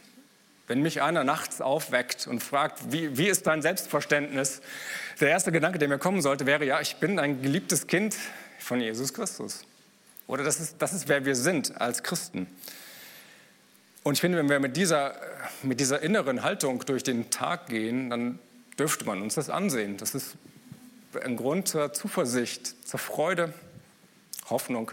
Wenn 0.70 0.84
mich 0.84 1.02
einer 1.02 1.24
nachts 1.24 1.62
aufweckt 1.62 2.28
und 2.28 2.44
fragt, 2.44 2.92
wie, 2.92 3.18
wie 3.18 3.28
ist 3.28 3.48
dein 3.48 3.64
Selbstverständnis, 3.64 4.62
der 5.20 5.30
erste 5.30 5.52
Gedanke, 5.52 5.80
der 5.80 5.88
mir 5.88 5.98
kommen 5.98 6.22
sollte, 6.22 6.46
wäre, 6.46 6.64
ja, 6.64 6.80
ich 6.80 6.98
bin 6.98 7.18
ein 7.18 7.42
geliebtes 7.42 7.88
Kind 7.88 8.16
von 8.60 8.80
Jesus 8.80 9.12
Christus. 9.12 9.66
Oder 10.28 10.44
das 10.44 10.60
ist, 10.60 10.76
das 10.78 10.94
ist 10.94 11.08
wer 11.08 11.26
wir 11.26 11.36
sind 11.36 11.82
als 11.82 12.04
Christen. 12.04 12.46
Und 14.04 14.14
ich 14.14 14.22
finde, 14.22 14.38
wenn 14.38 14.48
wir 14.48 14.60
mit 14.60 14.78
dieser, 14.78 15.16
mit 15.64 15.80
dieser 15.80 16.04
inneren 16.04 16.44
Haltung 16.44 16.86
durch 16.86 17.02
den 17.02 17.32
Tag 17.32 17.66
gehen, 17.66 18.12
dann 18.12 18.38
dürfte 18.78 19.06
man 19.06 19.24
uns 19.24 19.34
das 19.34 19.50
ansehen. 19.50 19.98
Das 19.98 20.14
ist 20.14 20.36
ein 21.24 21.36
Grund 21.36 21.68
zur 21.68 21.94
Zuversicht, 21.94 22.88
zur 22.88 23.00
Freude, 23.00 23.56
Hoffnung. 24.52 24.92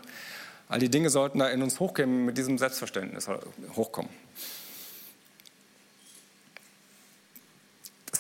All 0.71 0.79
die 0.79 0.89
Dinge 0.89 1.11
sollten 1.11 1.39
da 1.41 1.51
in 1.51 1.63
uns 1.63 1.81
hochkommen, 1.81 2.25
mit 2.25 2.39
diesem 2.39 2.57
Selbstverständnis 2.57 3.29
hochkommen. 3.77 4.11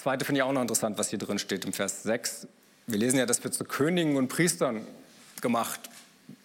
Zweite 0.06 0.24
finde 0.24 0.38
ich 0.38 0.42
auch 0.44 0.52
noch 0.52 0.62
interessant, 0.62 0.98
was 0.98 1.10
hier 1.10 1.18
drin 1.18 1.40
steht 1.40 1.64
im 1.64 1.72
Vers 1.72 2.04
6. 2.04 2.46
Wir 2.86 2.96
lesen 2.96 3.18
ja, 3.18 3.26
dass 3.26 3.42
wir 3.42 3.50
zu 3.50 3.64
Königen 3.64 4.16
und 4.16 4.28
Priestern 4.28 4.86
gemacht 5.40 5.80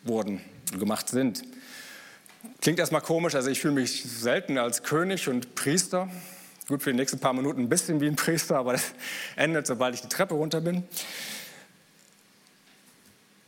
wurden 0.01 0.41
und 0.73 0.79
gemacht 0.79 1.09
sind. 1.09 1.43
Klingt 2.59 2.79
erstmal 2.79 3.01
komisch, 3.01 3.35
also 3.35 3.51
ich 3.51 3.61
fühle 3.61 3.75
mich 3.75 4.01
selten 4.03 4.57
als 4.57 4.81
König 4.81 5.29
und 5.29 5.53
Priester. 5.53 6.09
Gut, 6.67 6.81
für 6.81 6.91
die 6.91 6.97
nächsten 6.97 7.19
paar 7.19 7.33
Minuten 7.33 7.61
ein 7.61 7.69
bisschen 7.69 8.01
wie 8.01 8.07
ein 8.07 8.15
Priester, 8.15 8.57
aber 8.57 8.71
das 8.71 8.93
endet, 9.35 9.67
sobald 9.67 9.93
ich 9.93 10.01
die 10.01 10.09
Treppe 10.09 10.33
runter 10.33 10.59
bin. 10.59 10.83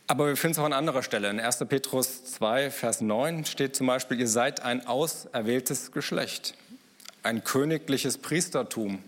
Aber 0.05 0.27
wir 0.27 0.37
finden 0.37 0.51
es 0.51 0.59
auch 0.59 0.65
an 0.65 0.73
anderer 0.73 1.01
Stelle. 1.01 1.27
In 1.31 1.39
1. 1.39 1.57
Petrus 1.67 2.23
2, 2.25 2.69
Vers 2.69 3.01
9 3.01 3.45
steht 3.45 3.75
zum 3.75 3.87
Beispiel, 3.87 4.19
ihr 4.19 4.27
seid 4.27 4.61
ein 4.61 4.85
auserwähltes 4.85 5.91
Geschlecht, 5.91 6.53
ein 7.23 7.43
königliches 7.43 8.19
Priestertum, 8.19 8.99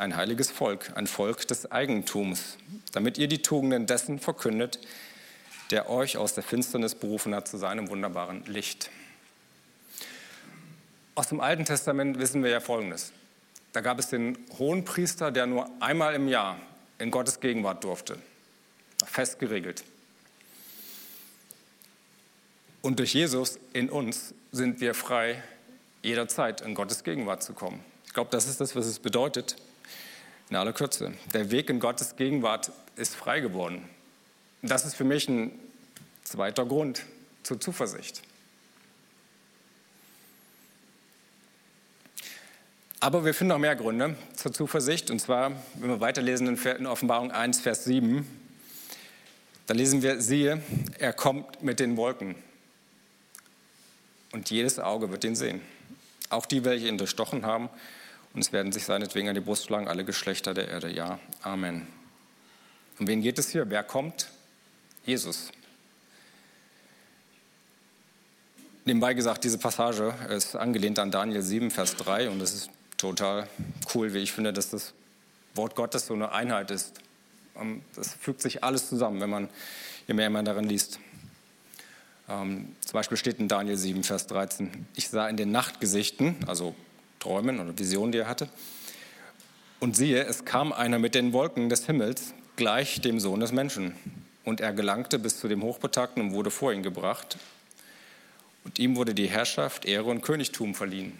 ein 0.00 0.16
heiliges 0.16 0.50
Volk, 0.50 0.92
ein 0.96 1.06
Volk 1.06 1.46
des 1.46 1.70
Eigentums, 1.70 2.56
damit 2.92 3.18
ihr 3.18 3.28
die 3.28 3.42
Tugenden 3.42 3.86
dessen 3.86 4.18
verkündet, 4.18 4.80
der 5.70 5.90
euch 5.90 6.16
aus 6.16 6.34
der 6.34 6.42
Finsternis 6.42 6.94
berufen 6.94 7.34
hat 7.34 7.46
zu 7.46 7.58
seinem 7.58 7.90
wunderbaren 7.90 8.44
Licht. 8.46 8.90
Aus 11.14 11.28
dem 11.28 11.40
Alten 11.40 11.66
Testament 11.66 12.18
wissen 12.18 12.42
wir 12.42 12.50
ja 12.50 12.60
Folgendes. 12.60 13.12
Da 13.72 13.82
gab 13.82 13.98
es 13.98 14.08
den 14.08 14.38
hohen 14.58 14.86
Priester, 14.86 15.30
der 15.30 15.46
nur 15.46 15.70
einmal 15.80 16.14
im 16.14 16.28
Jahr 16.28 16.58
in 16.98 17.10
Gottes 17.10 17.40
Gegenwart 17.40 17.84
durfte. 17.84 18.18
Fest 19.04 19.38
geregelt. 19.38 19.84
Und 22.80 22.98
durch 22.98 23.12
Jesus 23.12 23.58
in 23.74 23.90
uns 23.90 24.32
sind 24.50 24.80
wir 24.80 24.94
frei, 24.94 25.42
jederzeit 26.02 26.62
in 26.62 26.74
Gottes 26.74 27.04
Gegenwart 27.04 27.42
zu 27.42 27.52
kommen. 27.52 27.84
Ich 28.06 28.14
glaube, 28.14 28.30
das 28.30 28.48
ist 28.48 28.62
das, 28.62 28.74
was 28.74 28.86
es 28.86 28.98
bedeutet, 28.98 29.56
in 30.50 30.56
aller 30.56 30.72
Kürze. 30.72 31.12
Der 31.32 31.50
Weg 31.50 31.70
in 31.70 31.80
Gottes 31.80 32.16
Gegenwart 32.16 32.72
ist 32.96 33.14
frei 33.14 33.40
geworden. 33.40 33.88
Das 34.62 34.84
ist 34.84 34.94
für 34.94 35.04
mich 35.04 35.28
ein 35.28 35.52
zweiter 36.24 36.66
Grund 36.66 37.04
zur 37.42 37.60
Zuversicht. 37.60 38.22
Aber 43.02 43.24
wir 43.24 43.32
finden 43.32 43.48
noch 43.48 43.58
mehr 43.58 43.76
Gründe 43.76 44.16
zur 44.34 44.52
Zuversicht. 44.52 45.10
Und 45.10 45.20
zwar, 45.20 45.52
wenn 45.76 45.88
wir 45.88 46.00
weiterlesen 46.00 46.48
in 46.48 46.86
Offenbarung 46.86 47.30
1, 47.30 47.60
Vers 47.60 47.84
7, 47.84 48.26
da 49.66 49.74
lesen 49.74 50.02
wir, 50.02 50.20
siehe, 50.20 50.60
er 50.98 51.12
kommt 51.14 51.62
mit 51.62 51.80
den 51.80 51.96
Wolken. 51.96 52.34
Und 54.32 54.50
jedes 54.50 54.78
Auge 54.78 55.10
wird 55.10 55.24
ihn 55.24 55.34
sehen. 55.34 55.62
Auch 56.28 56.44
die, 56.44 56.64
welche 56.64 56.88
ihn 56.88 56.98
durchstochen 56.98 57.46
haben. 57.46 57.70
Und 58.32 58.40
es 58.40 58.52
werden 58.52 58.72
sich 58.72 58.84
seinetwegen 58.84 59.28
an 59.28 59.34
die 59.34 59.40
Brust 59.40 59.64
schlagen, 59.64 59.88
alle 59.88 60.04
Geschlechter 60.04 60.54
der 60.54 60.68
Erde. 60.68 60.90
Ja, 60.90 61.18
Amen. 61.42 61.86
Um 62.98 63.06
wen 63.06 63.22
geht 63.22 63.38
es 63.38 63.50
hier? 63.50 63.68
Wer 63.70 63.82
kommt? 63.82 64.30
Jesus. 65.04 65.50
Nebenbei 68.84 69.14
gesagt, 69.14 69.44
diese 69.44 69.58
Passage 69.58 70.14
ist 70.28 70.56
angelehnt 70.56 70.98
an 70.98 71.10
Daniel 71.10 71.42
7, 71.42 71.70
Vers 71.70 71.96
3 71.96 72.30
und 72.30 72.40
es 72.40 72.54
ist 72.54 72.70
total 72.96 73.48
cool, 73.94 74.12
wie 74.14 74.18
ich 74.18 74.32
finde, 74.32 74.52
dass 74.52 74.70
das 74.70 74.94
Wort 75.54 75.74
Gottes 75.74 76.06
so 76.06 76.14
eine 76.14 76.32
Einheit 76.32 76.70
ist. 76.70 77.00
Ähm, 77.56 77.82
das 77.94 78.14
fügt 78.14 78.42
sich 78.42 78.62
alles 78.62 78.88
zusammen, 78.88 79.20
wenn 79.20 79.30
man, 79.30 79.48
je 80.06 80.14
mehr 80.14 80.30
man 80.30 80.44
darin 80.44 80.64
liest. 80.64 80.98
Ähm, 82.28 82.74
zum 82.80 82.92
Beispiel 82.92 83.16
steht 83.16 83.38
in 83.38 83.48
Daniel 83.48 83.76
7, 83.76 84.04
Vers 84.04 84.26
13, 84.28 84.86
ich 84.94 85.08
sah 85.08 85.28
in 85.28 85.36
den 85.36 85.50
Nachtgesichten, 85.50 86.36
also 86.46 86.74
Träumen 87.20 87.60
oder 87.60 87.78
Visionen, 87.78 88.10
die 88.10 88.18
er 88.18 88.28
hatte, 88.28 88.48
und 89.80 89.96
siehe, 89.96 90.24
es 90.24 90.44
kam 90.44 90.72
einer 90.72 90.98
mit 90.98 91.14
den 91.14 91.32
Wolken 91.32 91.70
des 91.70 91.86
Himmels, 91.86 92.34
gleich 92.56 93.00
dem 93.00 93.18
Sohn 93.18 93.40
des 93.40 93.50
Menschen. 93.50 93.94
Und 94.44 94.60
er 94.60 94.74
gelangte 94.74 95.18
bis 95.18 95.40
zu 95.40 95.48
dem 95.48 95.62
Hochbetagten 95.62 96.22
und 96.22 96.32
wurde 96.32 96.50
vor 96.50 96.72
ihn 96.72 96.82
gebracht. 96.82 97.38
Und 98.64 98.78
ihm 98.78 98.96
wurde 98.96 99.14
die 99.14 99.28
Herrschaft, 99.28 99.86
Ehre 99.86 100.10
und 100.10 100.20
Königtum 100.20 100.74
verliehen. 100.74 101.18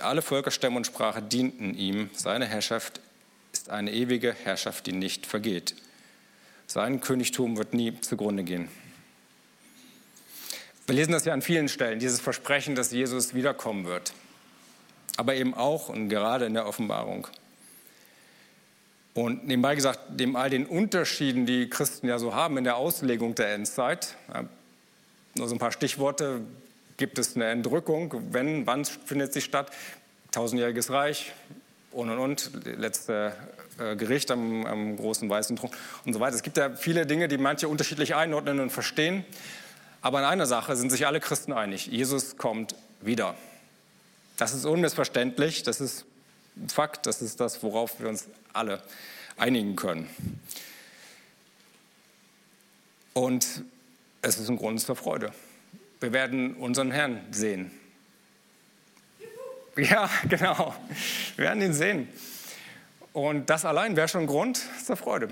Alle 0.00 0.22
Völker, 0.22 0.50
Stämme 0.50 0.76
und 0.76 0.86
Sprache 0.86 1.22
dienten 1.22 1.74
ihm. 1.74 2.08
Seine 2.14 2.46
Herrschaft 2.46 3.00
ist 3.52 3.68
eine 3.68 3.92
ewige 3.92 4.32
Herrschaft, 4.32 4.86
die 4.86 4.92
nicht 4.92 5.26
vergeht. 5.26 5.74
Sein 6.66 7.00
Königtum 7.00 7.58
wird 7.58 7.74
nie 7.74 8.00
zugrunde 8.00 8.44
gehen. 8.44 8.68
Wir 10.86 10.94
lesen 10.94 11.12
das 11.12 11.24
ja 11.24 11.34
an 11.34 11.42
vielen 11.42 11.68
Stellen, 11.68 11.98
dieses 11.98 12.20
Versprechen, 12.20 12.74
dass 12.76 12.92
Jesus 12.92 13.34
wiederkommen 13.34 13.84
wird. 13.84 14.12
Aber 15.16 15.34
eben 15.34 15.54
auch 15.54 15.88
und 15.88 16.08
gerade 16.08 16.46
in 16.46 16.54
der 16.54 16.66
Offenbarung. 16.66 17.26
Und 19.14 19.46
nebenbei 19.46 19.74
gesagt, 19.74 20.00
neben 20.18 20.36
all 20.36 20.50
den 20.50 20.66
Unterschieden, 20.66 21.46
die 21.46 21.70
Christen 21.70 22.06
ja 22.06 22.18
so 22.18 22.34
haben 22.34 22.58
in 22.58 22.64
der 22.64 22.76
Auslegung 22.76 23.34
der 23.34 23.54
Endzeit, 23.54 24.14
nur 25.34 25.48
so 25.48 25.54
ein 25.54 25.58
paar 25.58 25.72
Stichworte, 25.72 26.42
Gibt 26.96 27.18
es 27.18 27.36
eine 27.36 27.46
Entrückung? 27.46 28.14
Wenn, 28.32 28.66
wann 28.66 28.84
findet 28.84 29.32
sie 29.32 29.42
statt? 29.42 29.70
Tausendjähriges 30.32 30.90
Reich 30.90 31.32
und 31.92 32.10
und 32.10 32.18
und, 32.18 32.50
letzte 32.64 33.34
äh, 33.78 33.96
Gericht 33.96 34.30
am, 34.30 34.64
am, 34.64 34.96
großen 34.96 35.28
weißen 35.28 35.56
Thron 35.56 35.70
und 36.06 36.14
so 36.14 36.20
weiter. 36.20 36.36
Es 36.36 36.42
gibt 36.42 36.56
ja 36.56 36.70
viele 36.74 37.06
Dinge, 37.06 37.28
die 37.28 37.36
manche 37.36 37.68
unterschiedlich 37.68 38.14
einordnen 38.14 38.60
und 38.60 38.70
verstehen. 38.70 39.24
Aber 40.00 40.20
in 40.20 40.24
einer 40.24 40.46
Sache 40.46 40.74
sind 40.76 40.90
sich 40.90 41.06
alle 41.06 41.20
Christen 41.20 41.52
einig: 41.52 41.86
Jesus 41.86 42.38
kommt 42.38 42.74
wieder. 43.00 43.34
Das 44.36 44.52
ist 44.52 44.64
unmissverständlich, 44.64 45.62
das 45.62 45.80
ist 45.80 46.04
Fakt, 46.68 47.06
das 47.06 47.22
ist 47.22 47.40
das, 47.40 47.62
worauf 47.62 48.00
wir 48.00 48.08
uns 48.08 48.28
alle 48.52 48.82
einigen 49.36 49.76
können. 49.76 50.08
Und 53.12 53.62
es 54.22 54.38
ist 54.38 54.48
ein 54.48 54.56
Grund 54.56 54.80
zur 54.80 54.96
Freude. 54.96 55.32
Wir 56.00 56.12
werden 56.12 56.54
unseren 56.54 56.90
Herrn 56.90 57.20
sehen. 57.30 57.70
Ja, 59.76 60.10
genau. 60.28 60.74
Wir 61.36 61.46
werden 61.46 61.62
ihn 61.62 61.74
sehen. 61.74 62.08
Und 63.12 63.48
das 63.48 63.64
allein 63.64 63.96
wäre 63.96 64.08
schon 64.08 64.22
ein 64.22 64.26
Grund 64.26 64.60
zur 64.84 64.96
Freude. 64.96 65.28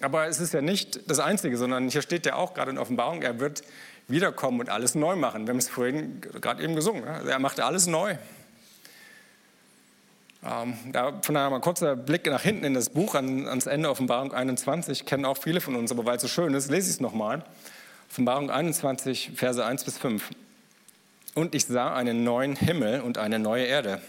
Aber 0.00 0.26
es 0.26 0.38
ist 0.38 0.54
ja 0.54 0.60
nicht 0.60 1.10
das 1.10 1.18
Einzige, 1.18 1.56
sondern 1.56 1.88
hier 1.88 2.02
steht 2.02 2.26
ja 2.26 2.36
auch 2.36 2.54
gerade 2.54 2.70
in 2.70 2.78
Offenbarung, 2.78 3.22
er 3.22 3.40
wird 3.40 3.62
wiederkommen 4.08 4.60
und 4.60 4.70
alles 4.70 4.94
neu 4.94 5.16
machen. 5.16 5.46
Wir 5.46 5.50
haben 5.50 5.58
es 5.58 5.68
vorhin 5.68 6.20
gerade 6.20 6.62
eben 6.62 6.74
gesungen. 6.74 7.04
Er 7.04 7.38
macht 7.38 7.60
alles 7.60 7.86
neu. 7.86 8.16
Ähm, 10.44 10.74
da, 10.92 11.20
von 11.22 11.34
daher 11.34 11.50
mal 11.50 11.60
kurzer 11.60 11.96
Blick 11.96 12.26
nach 12.26 12.42
hinten 12.42 12.64
in 12.64 12.74
das 12.74 12.90
Buch, 12.90 13.14
an, 13.14 13.46
ans 13.48 13.66
Ende 13.66 13.90
Offenbarung 13.90 14.32
21, 14.32 15.04
kennen 15.04 15.24
auch 15.24 15.36
viele 15.36 15.60
von 15.60 15.74
uns, 15.74 15.90
aber 15.90 16.04
weil 16.04 16.16
es 16.16 16.22
so 16.22 16.28
schön 16.28 16.54
ist, 16.54 16.70
lese 16.70 16.88
ich 16.88 16.96
es 16.96 17.00
nochmal. 17.00 17.44
Offenbarung 18.10 18.50
21, 18.50 19.32
Verse 19.34 19.64
1 19.64 19.84
bis 19.84 19.98
5. 19.98 20.30
Und 21.34 21.54
ich 21.54 21.66
sah 21.66 21.94
einen 21.94 22.24
neuen 22.24 22.56
Himmel 22.56 23.00
und 23.00 23.18
eine 23.18 23.38
neue 23.38 23.64
Erde. 23.64 24.00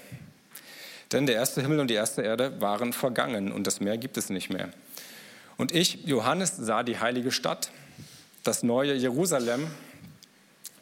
Denn 1.11 1.25
der 1.25 1.35
erste 1.35 1.61
Himmel 1.61 1.79
und 1.79 1.89
die 1.89 1.95
erste 1.95 2.21
Erde 2.21 2.61
waren 2.61 2.93
vergangen 2.93 3.51
und 3.51 3.65
das 3.65 3.81
Meer 3.81 3.97
gibt 3.97 4.15
es 4.17 4.29
nicht 4.29 4.49
mehr. 4.49 4.69
Und 5.57 5.73
ich, 5.73 6.05
Johannes, 6.05 6.55
sah 6.55 6.83
die 6.83 6.99
heilige 6.99 7.31
Stadt, 7.31 7.71
das 8.43 8.63
neue 8.63 8.93
Jerusalem, 8.93 9.67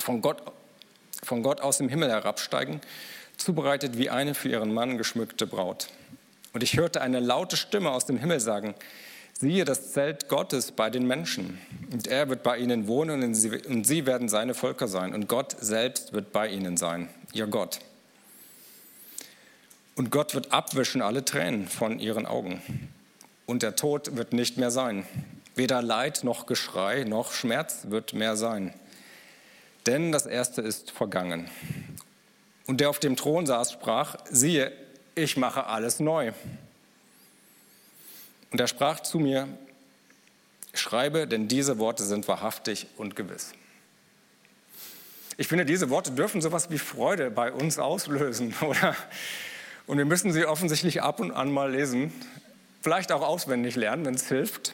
von 0.07 0.21
Gott, 0.21 0.41
von 1.21 1.43
Gott 1.43 1.59
aus 1.59 1.79
dem 1.79 1.89
Himmel 1.89 2.09
herabsteigen, 2.09 2.79
zubereitet 3.35 3.97
wie 3.97 4.09
eine 4.09 4.35
für 4.35 4.47
ihren 4.47 4.73
Mann 4.73 4.97
geschmückte 4.97 5.45
Braut. 5.45 5.89
Und 6.53 6.63
ich 6.63 6.77
hörte 6.77 7.01
eine 7.01 7.19
laute 7.19 7.57
Stimme 7.57 7.91
aus 7.91 8.05
dem 8.05 8.17
Himmel 8.17 8.39
sagen, 8.39 8.73
Siehe 9.33 9.65
das 9.65 9.91
Zelt 9.91 10.29
Gottes 10.29 10.71
bei 10.71 10.89
den 10.89 11.05
Menschen. 11.05 11.59
Und 11.91 12.07
er 12.07 12.27
wird 12.27 12.41
bei 12.41 12.57
ihnen 12.57 12.87
wohnen 12.87 13.21
und 13.21 13.83
sie 13.83 14.05
werden 14.07 14.29
seine 14.29 14.55
Völker 14.55 14.87
sein. 14.87 15.13
Und 15.13 15.27
Gott 15.27 15.55
selbst 15.59 16.13
wird 16.13 16.31
bei 16.31 16.47
ihnen 16.47 16.75
sein, 16.75 17.09
ihr 17.33 17.45
Gott. 17.45 17.79
Und 19.95 20.09
Gott 20.09 20.33
wird 20.33 20.53
abwischen 20.53 21.03
alle 21.03 21.23
Tränen 21.23 21.67
von 21.67 21.99
ihren 21.99 22.25
Augen. 22.25 22.63
Und 23.45 23.61
der 23.61 23.75
Tod 23.75 24.15
wird 24.15 24.33
nicht 24.33 24.57
mehr 24.57 24.71
sein. 24.71 25.05
Weder 25.53 25.83
Leid 25.83 26.23
noch 26.23 26.47
Geschrei 26.47 27.03
noch 27.03 27.33
Schmerz 27.33 27.87
wird 27.89 28.13
mehr 28.13 28.37
sein. 28.37 28.73
Denn 29.87 30.11
das 30.11 30.25
Erste 30.25 30.61
ist 30.61 30.91
vergangen. 30.91 31.49
Und 32.65 32.81
der 32.81 32.89
auf 32.89 32.99
dem 32.99 33.15
Thron 33.15 33.45
saß, 33.45 33.71
sprach, 33.71 34.17
siehe, 34.29 34.73
ich 35.15 35.37
mache 35.37 35.65
alles 35.65 36.01
neu. 36.01 36.33
Und 38.51 38.59
er 38.59 38.67
sprach 38.67 38.99
zu 38.99 39.17
mir, 39.17 39.47
schreibe, 40.73 41.25
denn 41.25 41.47
diese 41.47 41.79
Worte 41.79 42.03
sind 42.03 42.27
wahrhaftig 42.27 42.87
und 42.97 43.15
gewiss. 43.15 43.53
Ich 45.37 45.47
finde, 45.47 45.65
diese 45.65 45.89
Worte 45.89 46.11
dürfen 46.11 46.41
sowas 46.41 46.69
wie 46.69 46.79
Freude 46.79 47.31
bei 47.31 47.51
uns 47.53 47.79
auslösen, 47.79 48.53
oder? 48.61 48.93
Und 49.85 49.97
wir 49.97 50.05
müssen 50.05 50.33
sie 50.33 50.45
offensichtlich 50.45 51.01
ab 51.01 51.21
und 51.21 51.31
an 51.31 51.49
mal 51.49 51.71
lesen, 51.71 52.11
vielleicht 52.81 53.13
auch 53.13 53.21
auswendig 53.21 53.77
lernen, 53.77 54.05
wenn 54.05 54.15
es 54.15 54.27
hilft. 54.27 54.73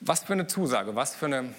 Was 0.00 0.22
für 0.22 0.32
eine 0.32 0.46
Zusage, 0.46 0.94
was 0.94 1.16
für 1.16 1.26
eine 1.26 1.52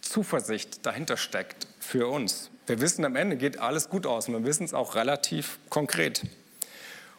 Zuversicht 0.00 0.84
dahinter 0.86 1.16
steckt 1.16 1.66
für 1.78 2.08
uns. 2.08 2.50
Wir 2.66 2.80
wissen, 2.80 3.04
am 3.04 3.16
Ende 3.16 3.36
geht 3.36 3.58
alles 3.58 3.88
gut 3.88 4.06
aus 4.06 4.28
und 4.28 4.34
wir 4.34 4.44
wissen 4.44 4.64
es 4.64 4.74
auch 4.74 4.94
relativ 4.94 5.58
konkret. 5.68 6.22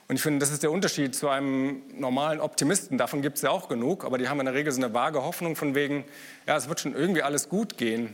Und 0.08 0.16
ich 0.16 0.22
finde, 0.22 0.40
das 0.40 0.52
ist 0.52 0.62
der 0.62 0.72
Unterschied 0.72 1.16
zu 1.16 1.30
einem 1.30 1.84
normalen 1.98 2.42
Optimisten. 2.42 2.98
Davon 2.98 3.22
gibt 3.22 3.38
es 3.38 3.44
ja 3.44 3.50
auch 3.50 3.70
genug, 3.70 4.04
aber 4.04 4.18
die 4.18 4.28
haben 4.28 4.40
in 4.42 4.46
der 4.46 4.56
Regel 4.56 4.72
so 4.74 4.82
eine 4.82 4.94
vage 4.94 5.24
Hoffnung 5.24 5.56
von 5.56 5.74
wegen, 5.74 6.04
ja, 6.46 6.58
es 6.58 6.68
wird 6.68 6.82
schon 6.82 6.94
irgendwie 6.94 7.22
alles 7.22 7.48
gut 7.48 7.78
gehen. 7.78 8.14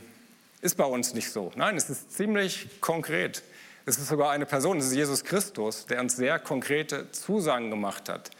Ist 0.60 0.76
bei 0.76 0.84
uns 0.84 1.14
nicht 1.14 1.30
so. 1.30 1.50
Nein, 1.56 1.76
es 1.76 1.90
ist 1.90 2.12
ziemlich 2.12 2.80
konkret. 2.80 3.42
Es 3.84 3.98
ist 3.98 4.08
sogar 4.08 4.30
eine 4.30 4.46
Person, 4.46 4.78
es 4.78 4.86
ist 4.86 4.94
Jesus 4.94 5.24
Christus, 5.24 5.86
der 5.86 6.00
uns 6.00 6.14
sehr 6.14 6.38
konkrete 6.38 7.10
Zusagen 7.10 7.70
gemacht 7.70 8.08
hat. 8.08 8.30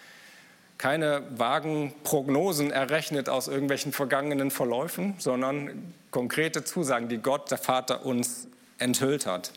Keine 0.79 1.25
vagen 1.37 1.93
Prognosen 2.05 2.71
errechnet 2.71 3.29
aus 3.29 3.49
irgendwelchen 3.49 3.93
vergangenen 3.93 4.53
Verläufen, 4.53 5.15
sondern 5.19 5.93
konkrete 6.13 6.63
Zusagen, 6.63 7.09
die 7.09 7.19
Gott, 7.19 7.51
der 7.51 7.59
Vater, 7.59 8.07
uns 8.07 8.47
enthüllt 8.79 9.27
hat. 9.27 9.53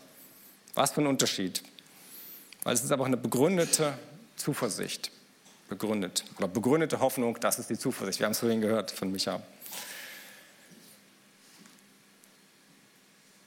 Was 0.74 0.92
für 0.92 1.00
ein 1.00 1.06
Unterschied. 1.06 1.62
Weil 2.64 2.74
es 2.74 2.82
ist 2.82 2.90
aber 2.90 3.06
eine 3.06 3.16
begründete 3.16 3.94
Zuversicht. 4.36 5.12
Begründet. 5.68 6.24
Oder 6.38 6.48
begründete 6.48 7.00
Hoffnung, 7.00 7.38
das 7.40 7.58
ist 7.58 7.70
die 7.70 7.78
Zuversicht. 7.78 8.18
Wir 8.18 8.26
haben 8.26 8.32
es 8.32 8.40
vorhin 8.40 8.60
gehört 8.60 8.90
von 8.90 9.10
Micha. 9.12 9.40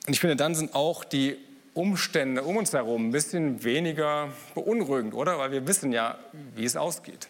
Und 0.08 0.14
ich 0.14 0.20
finde, 0.20 0.36
dann 0.36 0.56
sind 0.56 0.74
auch 0.76 1.04
die 1.04 1.38
Umstände 1.74 2.44
um 2.44 2.58
uns 2.58 2.72
herum 2.72 3.10
ein 3.10 3.12
bisschen 3.12 3.64
weniger 3.64 4.30
beunruhigend, 4.54 5.14
oder? 5.14 5.38
Weil 5.38 5.52
wir 5.52 5.68
wissen 5.68 5.92
ja, 5.92 6.18
wie 6.56 6.64
es 6.64 6.78
ausgeht. 6.78 7.28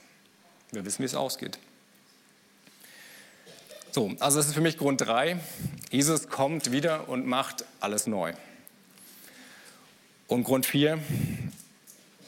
Wir 0.75 0.83
wissen, 0.83 0.99
wie 1.03 1.05
es 1.05 1.15
ausgeht. 1.15 1.57
So, 3.91 4.13
also 4.19 4.37
das 4.37 4.47
ist 4.47 4.53
für 4.53 4.59
mich 4.61 4.77
Grund 4.77 4.99
drei. 4.99 5.39
Jesus 5.89 6.27
kommt 6.27 6.73
wieder 6.73 7.07
und 7.07 7.25
macht 7.25 7.63
alles 7.79 8.07
neu. 8.07 8.33
Und 10.27 10.43
Grund 10.43 10.65
vier 10.65 10.99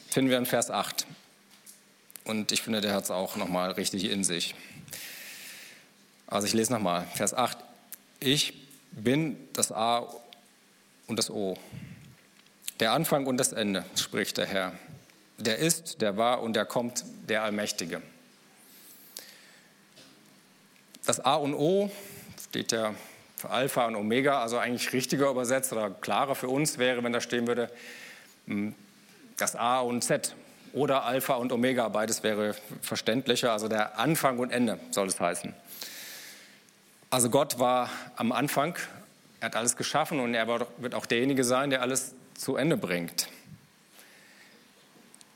finden 0.08 0.30
wir 0.30 0.38
in 0.38 0.46
Vers 0.46 0.70
8. 0.70 1.06
Und 2.24 2.52
ich 2.52 2.62
finde, 2.62 2.80
der 2.80 2.94
hat 2.94 3.04
es 3.04 3.10
auch 3.10 3.36
nochmal 3.36 3.72
richtig 3.72 4.04
in 4.04 4.24
sich. 4.24 4.54
Also 6.26 6.46
ich 6.46 6.54
lese 6.54 6.72
nochmal, 6.72 7.06
Vers 7.14 7.34
8. 7.34 7.58
Ich 8.18 8.66
bin 8.92 9.36
das 9.52 9.72
A 9.72 10.06
und 11.06 11.18
das 11.18 11.28
O. 11.28 11.58
Der 12.80 12.92
Anfang 12.92 13.26
und 13.26 13.36
das 13.36 13.52
Ende, 13.52 13.84
spricht 13.94 14.38
der 14.38 14.46
Herr. 14.46 14.72
Der 15.36 15.58
ist, 15.58 16.00
der 16.00 16.16
war 16.16 16.40
und 16.40 16.54
der 16.54 16.64
kommt, 16.64 17.04
der 17.28 17.42
Allmächtige. 17.42 18.00
Das 21.08 21.24
A 21.24 21.36
und 21.36 21.54
O 21.54 21.90
steht 22.50 22.70
ja 22.70 22.94
für 23.34 23.48
Alpha 23.48 23.86
und 23.86 23.96
Omega, 23.96 24.42
also 24.42 24.58
eigentlich 24.58 24.92
richtiger 24.92 25.30
übersetzt 25.30 25.72
oder 25.72 25.88
klarer 25.88 26.34
für 26.34 26.50
uns 26.50 26.76
wäre, 26.76 27.02
wenn 27.02 27.14
da 27.14 27.22
stehen 27.22 27.46
würde, 27.46 27.70
hm, 28.46 28.74
das 29.38 29.56
A 29.56 29.80
und 29.80 30.04
Z 30.04 30.34
oder 30.74 31.04
Alpha 31.04 31.36
und 31.36 31.50
Omega, 31.50 31.88
beides 31.88 32.22
wäre 32.22 32.54
verständlicher, 32.82 33.52
also 33.52 33.68
der 33.68 33.98
Anfang 33.98 34.38
und 34.38 34.50
Ende 34.50 34.78
soll 34.90 35.06
es 35.06 35.18
heißen. 35.18 35.54
Also 37.08 37.30
Gott 37.30 37.58
war 37.58 37.88
am 38.16 38.30
Anfang, 38.30 38.76
er 39.40 39.46
hat 39.46 39.56
alles 39.56 39.78
geschaffen 39.78 40.20
und 40.20 40.34
er 40.34 40.46
wird 40.76 40.94
auch 40.94 41.06
derjenige 41.06 41.42
sein, 41.42 41.70
der 41.70 41.80
alles 41.80 42.12
zu 42.34 42.56
Ende 42.56 42.76
bringt. 42.76 43.28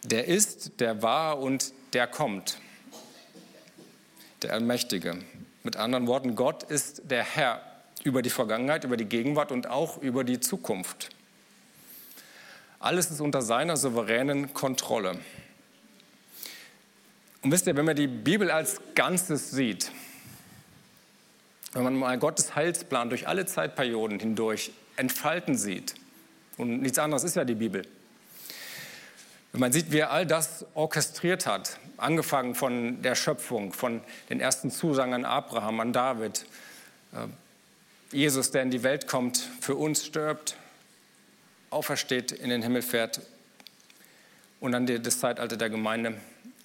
Der 0.03 0.29
ist, 0.29 0.81
der 0.81 1.01
war 1.01 1.39
und 1.39 1.73
der 1.95 2.09
kommt. 2.09 2.59
Der 4.43 4.53
Allmächtige. 4.53 5.17
Mit 5.63 5.77
anderen 5.77 6.07
Worten, 6.07 6.35
Gott 6.35 6.65
ist 6.65 7.03
der 7.05 7.23
Herr 7.23 7.63
über 8.05 8.23
die 8.23 8.31
Vergangenheit, 8.31 8.85
über 8.85 8.97
die 8.97 9.05
Gegenwart 9.05 9.53
und 9.53 9.69
auch 9.69 9.99
über 9.99 10.25
die 10.25 10.41
Zukunft. 10.41 11.11
Alles 12.81 13.11
ist 13.11 13.21
unter 13.21 13.43
seiner 13.43 13.77
souveränen 13.77 14.55
Kontrolle. 14.55 15.19
Und 17.43 17.53
wisst 17.53 17.67
ihr, 17.67 17.77
wenn 17.77 17.85
man 17.85 17.97
die 17.97 18.09
Bibel 18.09 18.51
als 18.51 18.81
Ganzes 18.95 19.51
sieht, 19.53 19.93
wenn 21.73 21.85
man 21.85 21.95
mal 21.97 22.19
Gottes 22.19 22.57
Heilsplan 22.57 23.09
durch 23.09 23.29
alle 23.29 23.47
Zeitperioden 23.47 24.19
hindurch 24.19 24.73
entfalten 24.97 25.57
sieht, 25.57 25.95
und 26.59 26.83
nichts 26.83 26.99
anderes 26.99 27.25
ist 27.25 27.37
ja 27.37 27.45
die 27.45 27.55
Bibel, 27.55 27.87
wenn 29.53 29.61
man 29.61 29.73
sieht, 29.73 29.93
wie 29.93 29.99
er 29.99 30.11
all 30.11 30.27
das 30.27 30.65
orchestriert 30.75 31.47
hat, 31.47 31.79
angefangen 31.99 32.55
von 32.55 33.03
der 33.03 33.15
Schöpfung, 33.15 33.73
von 33.73 34.01
den 34.31 34.41
ersten 34.41 34.71
Zusagen 34.71 35.13
an 35.13 35.25
Abraham, 35.27 35.81
an 35.81 35.93
David, 35.93 36.47
äh, 37.13 37.27
Jesus, 38.17 38.51
der 38.51 38.63
in 38.63 38.71
die 38.71 38.83
Welt 38.83 39.07
kommt, 39.07 39.39
für 39.61 39.77
uns 39.77 40.05
stirbt, 40.05 40.57
aufersteht, 41.71 42.33
in 42.33 42.51
den 42.51 42.63
Himmel 42.63 42.83
fährt 42.83 43.21
und 44.61 44.73
dann 44.73 44.87
das 44.87 45.19
Zeitalter 45.19 45.57
der 45.57 45.71
Gemeinde. 45.71 46.15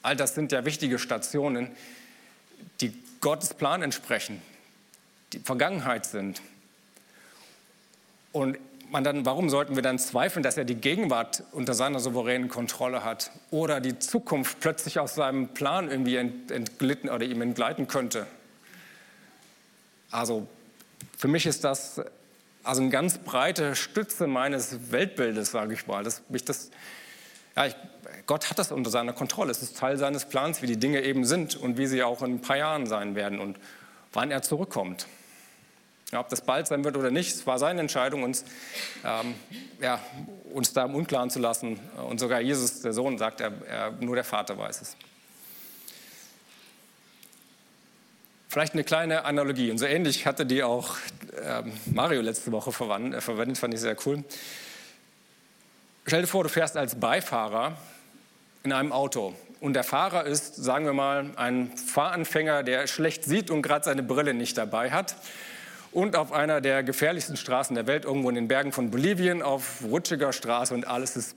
All 0.02 0.15
das 0.15 0.36
sind 0.36 0.52
ja 0.52 0.63
wichtige 0.65 1.00
Stationen, 1.00 1.71
die 2.80 2.93
Gottes 3.21 3.54
Plan 3.54 3.82
entsprechen, 3.82 4.41
die 5.34 5.39
Vergangenheit 5.39 6.06
sind. 6.06 6.41
Und 8.32 8.58
man 8.89 9.04
dann, 9.04 9.26
warum 9.26 9.50
sollten 9.50 9.76
wir 9.76 9.84
dann 9.84 10.00
zweifeln, 10.00 10.43
dass 10.43 10.58
er 10.58 10.65
die 10.65 10.76
Gegenwart 10.76 11.43
unter 11.52 11.73
seiner 11.73 12.00
souveränen 12.00 12.50
Kontrolle 12.50 13.04
hat 13.04 13.32
oder 13.52 13.82
die 13.82 14.00
Zukunft 14.00 14.60
plötzlich 14.60 15.00
aus 15.00 15.15
seinem 15.15 15.50
Plan 15.50 15.89
irgendwie 15.89 16.15
entglitten 16.17 17.10
oder 17.10 17.26
ihm 17.26 17.41
entgleiten 17.41 17.88
könnte? 17.88 18.28
Also 20.12 20.47
für 21.17 21.28
mich 21.28 21.45
ist 21.45 21.63
das 21.63 22.02
also 22.63 22.82
eine 22.82 22.91
ganz 22.91 23.17
breite 23.17 23.76
Stütze 23.76 24.28
meines 24.28 24.91
Weltbildes, 24.91 25.52
sage 25.52 25.73
ich 25.73 25.88
mal. 25.88 26.04
Dass 26.04 26.21
mich 26.30 26.43
das, 26.43 26.69
ja, 27.56 27.65
ich, 27.65 27.76
Gott 28.26 28.50
hat 28.50 28.60
das 28.60 28.71
unter 28.71 28.89
seiner 28.89 29.13
Kontrolle. 29.13 29.52
Es 29.52 29.62
ist 29.62 29.78
Teil 29.78 29.97
seines 29.97 30.26
Plans, 30.26 30.62
wie 30.62 30.67
die 30.67 30.78
Dinge 30.78 31.02
eben 31.02 31.26
sind 31.26 31.56
und 31.56 31.78
wie 31.78 31.88
sie 31.88 32.04
auch 32.04 32.21
in 32.21 32.36
ein 32.36 32.41
paar 32.41 32.58
Jahren 32.58 32.86
sein 32.86 33.15
werden 33.15 33.39
und 33.39 33.58
wann 34.12 34.32
er 34.32 34.41
zurückkommt. 34.41 35.08
Ja, 36.11 36.21
ob 36.21 36.29
das 36.29 36.41
bald 36.41 36.67
sein 36.67 36.85
wird 36.85 36.95
oder 36.95 37.11
nicht, 37.11 37.35
es 37.35 37.45
war 37.45 37.59
seine 37.59 37.81
Entscheidung, 37.81 38.23
uns, 38.23 38.45
ähm, 39.03 39.35
ja, 39.81 39.99
uns 40.53 40.71
da 40.71 40.85
im 40.85 40.95
Unklaren 40.95 41.29
zu 41.29 41.39
lassen. 41.39 41.79
Und 42.09 42.19
sogar 42.19 42.39
Jesus, 42.39 42.79
der 42.79 42.93
Sohn, 42.93 43.17
sagt, 43.17 43.41
er, 43.41 43.51
er, 43.67 43.91
nur 43.91 44.15
der 44.15 44.23
Vater 44.23 44.57
weiß 44.57 44.81
es. 44.81 44.95
Vielleicht 48.47 48.73
eine 48.73 48.85
kleine 48.85 49.25
Analogie. 49.25 49.69
Und 49.69 49.79
so 49.79 49.85
ähnlich 49.85 50.25
hatte 50.25 50.45
die 50.45 50.63
auch 50.63 50.95
ähm, 51.43 51.73
Mario 51.87 52.21
letzte 52.21 52.53
Woche 52.53 52.71
verwendet, 52.71 53.21
verwendet, 53.21 53.57
fand 53.57 53.73
ich 53.73 53.81
sehr 53.81 53.97
cool. 54.05 54.23
Stell 56.05 56.21
dir 56.21 56.27
vor, 56.27 56.43
du 56.43 56.49
fährst 56.49 56.77
als 56.77 56.95
Beifahrer 56.95 57.75
in 58.63 58.71
einem 58.71 58.93
Auto 58.93 59.35
und 59.59 59.73
der 59.73 59.83
Fahrer 59.83 60.23
ist, 60.23 60.55
sagen 60.55 60.85
wir 60.85 60.93
mal, 60.93 61.31
ein 61.35 61.75
Fahranfänger, 61.75 62.63
der 62.63 62.87
schlecht 62.87 63.25
sieht 63.25 63.51
und 63.51 63.61
gerade 63.61 63.83
seine 63.83 64.03
Brille 64.03 64.33
nicht 64.33 64.57
dabei 64.57 64.91
hat 64.91 65.17
und 65.97 66.15
auf 66.15 66.31
einer 66.31 66.62
der 66.62 66.83
gefährlichsten 66.83 67.38
Straßen 67.38 67.73
der 67.73 67.88
Welt, 67.88 68.05
irgendwo 68.05 68.29
in 68.29 68.36
den 68.36 68.47
Bergen 68.47 68.71
von 68.71 68.91
Bolivien, 68.91 69.41
auf 69.41 69.81
rutschiger 69.83 70.31
Straße 70.31 70.71
und 70.75 70.86
alles 70.86 71.15
ist 71.15 71.36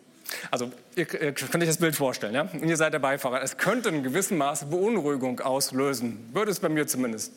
also 0.51 0.71
ihr, 0.95 1.11
ihr 1.21 1.33
könnt 1.33 1.63
euch 1.63 1.69
das 1.69 1.79
Bild 1.79 1.97
vorstellen, 1.97 2.35
ja? 2.35 2.43
Und 2.43 2.69
ihr 2.69 2.77
seid 2.77 2.93
der 2.93 2.99
Beifahrer. 2.99 3.43
Es 3.43 3.57
könnte 3.57 3.89
in 3.89 4.03
gewissem 4.03 4.37
Maße 4.37 4.67
Beunruhigung 4.67 5.41
auslösen, 5.41 6.29
würde 6.35 6.51
es 6.51 6.61
bei 6.61 6.69
mir 6.69 6.87
zumindest. 6.87 7.33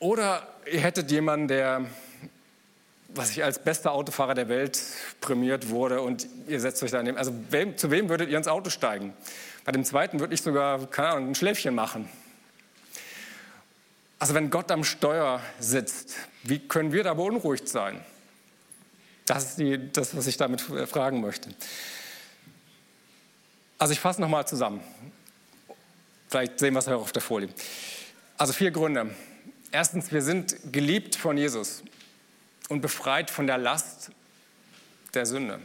Oder 0.00 0.46
ihr 0.70 0.80
hättet 0.80 1.12
jemanden, 1.12 1.46
der, 1.46 1.86
was 3.14 3.30
ich 3.30 3.44
als 3.44 3.60
bester 3.60 3.92
Autofahrer 3.92 4.34
der 4.34 4.48
Welt 4.48 4.78
prämiert 5.20 5.70
wurde 5.70 6.00
und 6.00 6.26
ihr 6.48 6.58
setzt 6.60 6.82
euch 6.82 6.90
daneben. 6.90 7.16
Also 7.16 7.32
wem, 7.50 7.78
zu 7.78 7.92
wem 7.92 8.08
würdet 8.08 8.30
ihr 8.30 8.36
ins 8.36 8.48
Auto 8.48 8.68
steigen? 8.68 9.14
Bei 9.64 9.70
dem 9.70 9.84
zweiten 9.84 10.18
würde 10.18 10.34
ich 10.34 10.42
sogar, 10.42 10.86
keine 10.88 11.10
Ahnung, 11.10 11.28
ein 11.30 11.34
Schläfchen 11.36 11.74
machen. 11.74 12.10
Also 14.18 14.34
wenn 14.34 14.50
Gott 14.50 14.70
am 14.70 14.84
Steuer 14.84 15.42
sitzt, 15.60 16.14
wie 16.42 16.58
können 16.58 16.92
wir 16.92 17.04
da 17.04 17.14
beunruhigt 17.14 17.68
sein? 17.68 18.04
Das 19.26 19.44
ist 19.44 19.58
die, 19.58 19.92
das, 19.92 20.16
was 20.16 20.26
ich 20.26 20.36
damit 20.36 20.60
fragen 20.60 21.20
möchte. 21.20 21.50
Also 23.78 23.92
ich 23.92 24.00
fasse 24.00 24.20
nochmal 24.20 24.46
zusammen. 24.46 24.80
Vielleicht 26.28 26.58
sehen 26.58 26.72
wir 26.72 26.78
es 26.78 26.88
auch 26.88 27.02
auf 27.02 27.12
der 27.12 27.22
Folie. 27.22 27.48
Also 28.38 28.52
vier 28.52 28.70
Gründe. 28.70 29.14
Erstens, 29.70 30.12
wir 30.12 30.22
sind 30.22 30.72
geliebt 30.72 31.16
von 31.16 31.36
Jesus 31.36 31.82
und 32.68 32.80
befreit 32.80 33.30
von 33.30 33.46
der 33.46 33.58
Last 33.58 34.10
der 35.12 35.26
Sünde. 35.26 35.60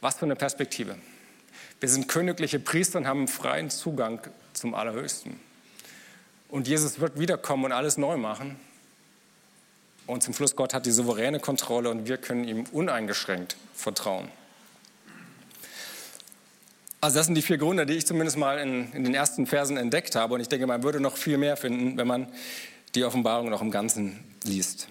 Was 0.00 0.16
für 0.16 0.24
eine 0.24 0.36
Perspektive. 0.36 0.96
Wir 1.80 1.88
sind 1.88 2.08
königliche 2.08 2.60
Priester 2.60 2.98
und 2.98 3.06
haben 3.06 3.28
freien 3.28 3.70
Zugang 3.70 4.20
zum 4.52 4.74
Allerhöchsten. 4.74 5.47
Und 6.48 6.66
Jesus 6.66 7.00
wird 7.00 7.18
wiederkommen 7.18 7.66
und 7.66 7.72
alles 7.72 7.98
neu 7.98 8.16
machen. 8.16 8.56
Und 10.06 10.22
zum 10.22 10.32
Schluss, 10.32 10.56
Gott 10.56 10.72
hat 10.72 10.86
die 10.86 10.90
souveräne 10.90 11.38
Kontrolle 11.38 11.90
und 11.90 12.08
wir 12.08 12.16
können 12.16 12.44
ihm 12.44 12.64
uneingeschränkt 12.72 13.56
vertrauen. 13.74 14.28
Also 17.00 17.18
das 17.18 17.26
sind 17.26 17.34
die 17.34 17.42
vier 17.42 17.58
Gründe, 17.58 17.86
die 17.86 17.92
ich 17.92 18.06
zumindest 18.06 18.38
mal 18.38 18.58
in, 18.58 18.90
in, 18.92 19.04
den 19.04 19.14
ersten 19.14 19.46
Versen 19.46 19.76
entdeckt 19.76 20.16
habe. 20.16 20.34
Und 20.34 20.40
ich 20.40 20.48
denke, 20.48 20.66
man 20.66 20.82
würde 20.82 20.98
noch 20.98 21.16
viel 21.16 21.36
mehr 21.36 21.56
finden, 21.56 21.96
wenn 21.96 22.06
man 22.06 22.26
die 22.94 23.04
Offenbarung 23.04 23.50
noch 23.50 23.62
im 23.62 23.70
Ganzen 23.70 24.18
liest. 24.44 24.88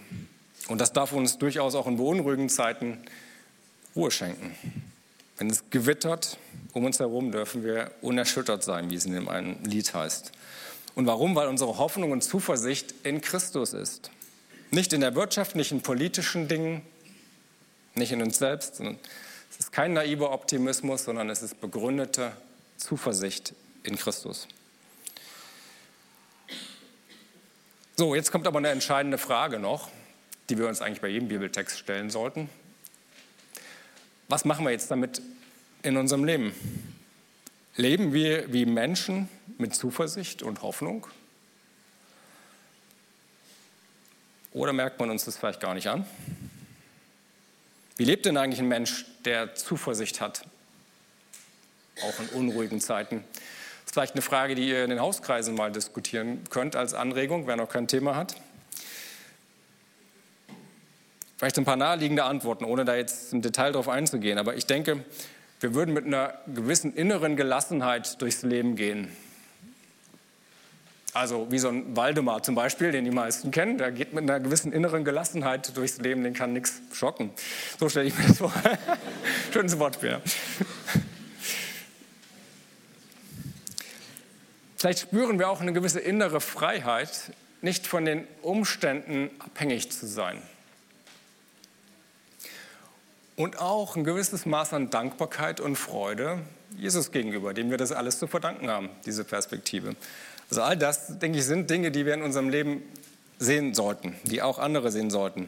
Und 0.68 0.80
das 0.80 0.94
darf 0.94 1.12
uns 1.12 1.38
durchaus 1.38 1.76
auch 1.76 1.88
in 1.88 1.98
beunruhigenden 1.98 2.50
Zeiten 2.50 3.00
Ruhe 3.96 4.12
schenken. 4.12 4.56
Wenn 5.38 5.50
es 5.50 5.70
gewittert 5.70 6.38
um 6.74 6.86
uns 6.86 7.00
herum, 7.00 7.32
dürfen 7.32 7.64
wir 7.64 7.92
unerschüttert 8.02 8.64
sein, 8.64 8.90
wie 8.90 8.96
es 8.96 9.06
in 9.06 9.14
dem 9.14 9.28
einen 9.28 9.64
Lied 9.66 9.94
heißt. 9.94 10.32
Und 10.98 11.06
warum? 11.06 11.36
Weil 11.36 11.48
unsere 11.48 11.78
Hoffnung 11.78 12.12
und 12.12 12.24
Zuversicht 12.24 12.96
in 13.04 13.22
Christus 13.22 13.74
ist. 13.74 14.10
Nicht 14.72 14.94
in 14.94 15.02
der 15.02 15.14
Wirtschaft, 15.14 15.56
nicht 15.56 15.72
in 15.72 15.84
politischen 15.84 16.48
Dingen, 16.48 16.82
nicht 17.94 18.12
in 18.12 18.20
uns 18.20 18.40
selbst, 18.40 18.78
sondern 18.78 18.98
es 19.52 19.60
ist 19.60 19.72
kein 19.72 19.94
naiver 19.94 20.32
Optimismus, 20.32 21.04
sondern 21.04 21.30
es 21.30 21.44
ist 21.44 21.62
begründete 21.62 22.32
Zuversicht 22.78 23.54
in 23.84 23.96
Christus. 23.96 24.48
So, 27.96 28.16
jetzt 28.16 28.32
kommt 28.32 28.48
aber 28.48 28.58
eine 28.58 28.70
entscheidende 28.70 29.20
Frage 29.20 29.60
noch, 29.60 29.92
die 30.50 30.58
wir 30.58 30.68
uns 30.68 30.82
eigentlich 30.82 31.02
bei 31.02 31.10
jedem 31.10 31.28
Bibeltext 31.28 31.78
stellen 31.78 32.10
sollten. 32.10 32.50
Was 34.30 34.46
machen 34.46 34.66
wir 34.66 34.72
jetzt 34.72 34.90
damit 34.90 35.22
in 35.84 35.96
unserem 35.96 36.24
Leben? 36.24 36.54
Leben 37.76 38.14
wir 38.14 38.52
wie 38.52 38.66
Menschen 38.66 39.30
mit 39.58 39.76
Zuversicht 39.76 40.44
und 40.44 40.62
Hoffnung? 40.62 41.08
Oder 44.54 44.74
merkt 44.74 45.00
man 45.00 45.10
uns 45.10 45.26
das 45.26 45.38
vielleicht 45.38 45.60
gar 45.60 45.74
nicht 45.74 45.88
an? 45.88 46.06
Wie 47.98 48.06
lebt 48.06 48.26
denn 48.26 48.38
eigentlich 48.38 48.60
ein 48.60 48.68
Mensch, 48.68 49.06
der 49.26 49.56
Zuversicht 49.56 50.22
hat, 50.22 50.46
auch 52.04 52.20
in 52.20 52.30
unruhigen 52.30 52.80
Zeiten? 52.80 53.24
Das 53.32 53.86
ist 53.86 53.94
vielleicht 53.94 54.14
eine 54.14 54.22
Frage, 54.22 54.56
die 54.56 54.68
ihr 54.68 54.84
in 54.84 54.90
den 54.90 55.00
Hauskreisen 55.00 55.56
mal 55.56 55.72
diskutieren 55.72 56.44
könnt 56.50 56.76
als 56.76 56.94
Anregung, 56.94 57.48
wer 57.48 57.56
noch 57.56 57.70
kein 57.70 57.88
Thema 57.88 58.16
hat. 58.16 58.36
Vielleicht 61.38 61.58
ein 61.60 61.66
paar 61.66 61.76
naheliegende 61.76 62.24
Antworten, 62.24 62.66
ohne 62.66 62.84
da 62.84 62.96
jetzt 62.96 63.32
im 63.34 63.44
Detail 63.44 63.72
drauf 63.72 63.88
einzugehen. 63.88 64.40
Aber 64.40 64.56
ich 64.56 64.66
denke, 64.66 65.06
wir 65.60 65.74
würden 65.74 65.94
mit 65.94 66.06
einer 66.06 66.34
gewissen 66.54 66.96
inneren 66.96 67.36
Gelassenheit 67.36 68.22
durchs 68.22 68.42
Leben 68.42 68.76
gehen. 68.76 69.16
Also 71.18 71.48
wie 71.50 71.58
so 71.58 71.70
ein 71.70 71.98
Waldemar 71.98 72.44
zum 72.44 72.54
Beispiel, 72.54 72.92
den 72.92 73.04
die 73.04 73.10
meisten 73.10 73.50
kennen, 73.50 73.80
der 73.80 73.92
geht 73.92 74.14
mit 74.14 74.22
einer 74.22 74.40
gewissen 74.40 74.72
inneren 74.72 75.04
Gelassenheit 75.04 75.76
durchs 75.76 75.98
Leben, 75.98 76.24
den 76.24 76.36
kann 76.36 76.54
nichts 76.54 76.80
schocken. 76.94 77.32
So 77.80 77.90
stelle 77.90 78.06
ich 78.06 78.16
mir 78.16 78.28
das 78.28 78.38
vor. 78.38 78.54
Schönes 79.52 79.80
Wortspiel. 79.80 80.12
Ja. 80.12 80.22
Vielleicht 84.76 85.00
spüren 85.00 85.40
wir 85.40 85.50
auch 85.50 85.60
eine 85.60 85.74
gewisse 85.74 86.00
innere 86.00 86.40
Freiheit, 86.40 87.32
nicht 87.64 87.88
von 87.88 88.06
den 88.06 88.28
Umständen 88.44 89.32
abhängig 89.40 89.92
zu 89.92 90.06
sein. 90.06 90.40
Und 93.36 93.58
auch 93.58 93.96
ein 93.96 94.04
gewisses 94.04 94.46
Maß 94.46 94.74
an 94.74 94.92
Dankbarkeit 94.92 95.62
und 95.62 95.78
Freude 95.78 96.44
Jesus 96.78 97.12
gegenüber, 97.12 97.54
dem 97.54 97.72
wir 97.72 97.78
das 97.78 97.92
alles 97.92 98.20
zu 98.20 98.28
verdanken 98.28 98.70
haben, 98.70 98.90
diese 99.06 99.24
Perspektive. 99.24 99.96
Also 100.50 100.62
all 100.62 100.78
das, 100.78 101.20
denke 101.20 101.40
ich, 101.40 101.46
sind 101.46 101.70
Dinge, 101.70 101.92
die 101.92 102.06
wir 102.06 102.14
in 102.14 102.22
unserem 102.22 102.50
Leben 102.50 102.84
sehen 103.40 103.74
sollten, 103.74 104.16
die 104.24 104.42
auch 104.42 104.60
andere 104.60 104.92
sehen 104.92 105.10
sollten. 105.10 105.48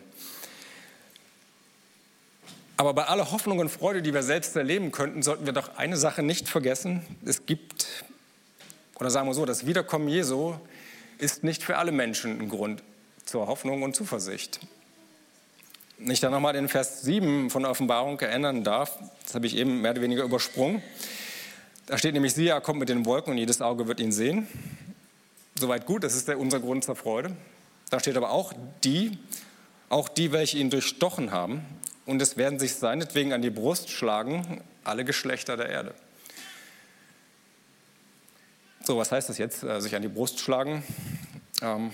Aber 2.78 2.94
bei 2.94 3.06
aller 3.06 3.32
Hoffnung 3.32 3.60
und 3.60 3.70
Freude, 3.70 4.02
die 4.02 4.14
wir 4.14 4.24
selbst 4.24 4.56
erleben 4.56 4.92
könnten, 4.92 5.22
sollten 5.22 5.46
wir 5.46 5.54
doch 5.54 5.76
eine 5.78 5.98
Sache 5.98 6.24
nicht 6.24 6.48
vergessen. 6.48 7.02
Es 7.26 7.46
gibt, 7.46 7.88
oder 9.00 9.10
sagen 9.10 9.28
wir 9.28 9.34
so, 9.34 9.46
das 9.46 9.66
Wiederkommen 9.66 10.08
Jesu 10.08 10.56
ist 11.18 11.44
nicht 11.44 11.64
für 11.64 11.78
alle 11.78 11.92
Menschen 11.92 12.40
ein 12.40 12.50
Grund 12.50 12.82
zur 13.26 13.48
Hoffnung 13.48 13.84
und 13.84 13.96
Zuversicht. 13.96 14.62
Wenn 15.98 16.12
ich 16.12 16.22
da 16.22 16.30
nochmal 16.30 16.54
den 16.54 16.70
Vers 16.70 17.02
7 17.02 17.50
von 17.50 17.64
der 17.64 17.72
Offenbarung 17.72 18.18
erinnern 18.22 18.64
darf, 18.64 18.98
das 19.24 19.36
habe 19.36 19.46
ich 19.46 19.58
eben 19.58 19.82
mehr 19.82 19.92
oder 19.92 20.02
weniger 20.02 20.24
übersprungen. 20.24 20.82
Da 21.86 21.98
steht 21.98 22.14
nämlich, 22.14 22.34
siehe, 22.34 22.52
er 22.52 22.62
kommt 22.62 22.80
mit 22.80 22.88
den 22.88 23.06
Wolken 23.06 23.32
und 23.32 23.38
jedes 23.38 23.62
Auge 23.62 23.88
wird 23.88 24.00
ihn 24.00 24.14
sehen. 24.14 24.48
Soweit 25.60 25.86
gut, 25.86 26.06
das 26.06 26.16
ist 26.16 26.30
der, 26.30 26.40
unser 26.40 26.62
Grund 26.62 26.86
zur 26.86 26.96
Freude. 26.96 27.36
Da 27.90 28.00
steht 28.00 28.16
aber 28.16 28.32
auch 28.32 28.54
die, 28.86 29.18
auch 29.90 30.08
die, 30.08 30.32
welche 30.32 30.58
ihn 30.58 30.70
durchstochen 30.70 31.32
haben, 31.32 31.66
und 32.06 32.22
es 32.22 32.38
werden 32.38 32.60
sich 32.60 32.76
seinetwegen 32.76 33.34
an 33.34 33.42
die 33.42 33.50
Brust 33.50 33.90
schlagen, 33.90 34.64
alle 34.86 35.04
Geschlechter 35.04 35.58
der 35.58 35.68
Erde. 35.70 35.94
So, 38.84 38.98
was 38.98 39.12
heißt 39.12 39.28
das 39.28 39.38
jetzt, 39.38 39.64
äh, 39.64 39.82
sich 39.82 39.96
an 39.96 40.02
die 40.02 40.08
Brust 40.08 40.40
schlagen? 40.40 40.82
Ähm, 41.62 41.92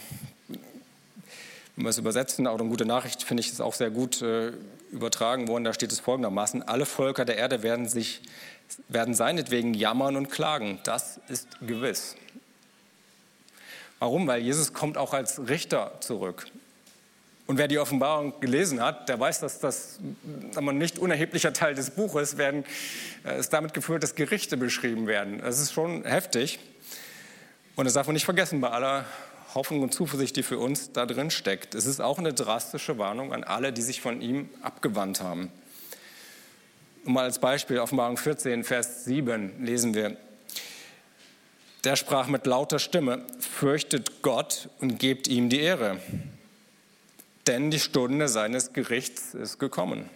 wenn 0.47 1.83
wir 1.83 1.89
es 1.89 1.97
übersetzen, 1.97 2.45
auch 2.45 2.59
eine 2.59 2.69
gute 2.69 2.85
Nachricht, 2.85 3.23
finde 3.23 3.41
ich 3.41 3.51
es 3.51 3.59
auch 3.59 3.73
sehr 3.73 3.89
gut 3.89 4.21
äh, 4.21 4.53
übertragen 4.91 5.47
worden. 5.47 5.63
Da 5.63 5.73
steht 5.73 5.91
es 5.91 5.99
folgendermaßen: 5.99 6.63
Alle 6.63 6.85
Völker 6.85 7.25
der 7.25 7.37
Erde 7.37 7.63
werden 7.63 7.89
sich, 7.89 8.21
werden 8.87 9.15
seinetwegen 9.15 9.73
jammern 9.73 10.15
und 10.15 10.29
klagen. 10.29 10.79
Das 10.83 11.19
ist 11.27 11.47
gewiss. 11.59 12.15
Warum? 13.99 14.27
Weil 14.27 14.41
Jesus 14.41 14.73
kommt 14.73 14.97
auch 14.97 15.13
als 15.13 15.47
Richter 15.47 15.93
zurück. 15.99 16.45
Und 17.47 17.59
wer 17.59 17.67
die 17.67 17.77
Offenbarung 17.77 18.39
gelesen 18.39 18.81
hat, 18.81 19.07
der 19.07 19.19
weiß, 19.19 19.39
dass 19.39 19.59
das 19.59 19.99
ein 20.55 20.77
nicht 20.77 20.97
unerheblicher 20.97 21.53
Teil 21.53 21.75
des 21.75 21.91
Buches 21.91 22.37
werden, 22.37 22.65
äh, 23.23 23.39
ist 23.39 23.53
damit 23.53 23.73
geführt, 23.73 24.01
dass 24.01 24.15
Gerichte 24.15 24.57
beschrieben 24.57 25.05
werden. 25.05 25.39
Das 25.39 25.59
ist 25.59 25.71
schon 25.71 26.03
heftig. 26.05 26.59
Und 27.75 27.85
das 27.85 27.93
darf 27.93 28.07
man 28.07 28.15
nicht 28.15 28.25
vergessen 28.25 28.61
bei 28.61 28.69
aller 28.69 29.05
Hoffnung 29.53 29.83
und 29.83 29.93
Zuversicht, 29.93 30.35
die 30.35 30.43
für 30.43 30.57
uns 30.57 30.91
da 30.91 31.05
drin 31.05 31.29
steckt. 31.29 31.75
Es 31.75 31.85
ist 31.85 32.01
auch 32.01 32.17
eine 32.17 32.33
drastische 32.33 32.97
Warnung 32.97 33.31
an 33.31 33.43
alle, 33.43 33.71
die 33.71 33.81
sich 33.81 34.01
von 34.01 34.21
ihm 34.21 34.49
abgewandt 34.61 35.21
haben. 35.21 35.51
Und 37.05 37.13
mal 37.13 37.25
als 37.25 37.39
Beispiel, 37.39 37.79
Offenbarung 37.79 38.17
14, 38.17 38.63
Vers 38.63 39.05
7 39.05 39.63
lesen 39.63 39.93
wir, 39.93 40.17
der 41.83 41.95
sprach 41.95 42.27
mit 42.27 42.47
lauter 42.47 42.79
Stimme, 42.79 43.23
fürchtet 43.55 44.21
Gott 44.21 44.69
und 44.81 44.99
gebt 44.99 45.29
ihm 45.29 45.47
die 45.49 45.61
Ehre, 45.61 46.01
denn 47.47 47.71
die 47.71 47.79
Stunde 47.79 48.27
seines 48.27 48.73
Gerichts 48.73 49.33
ist 49.33 49.59
gekommen. 49.59 50.09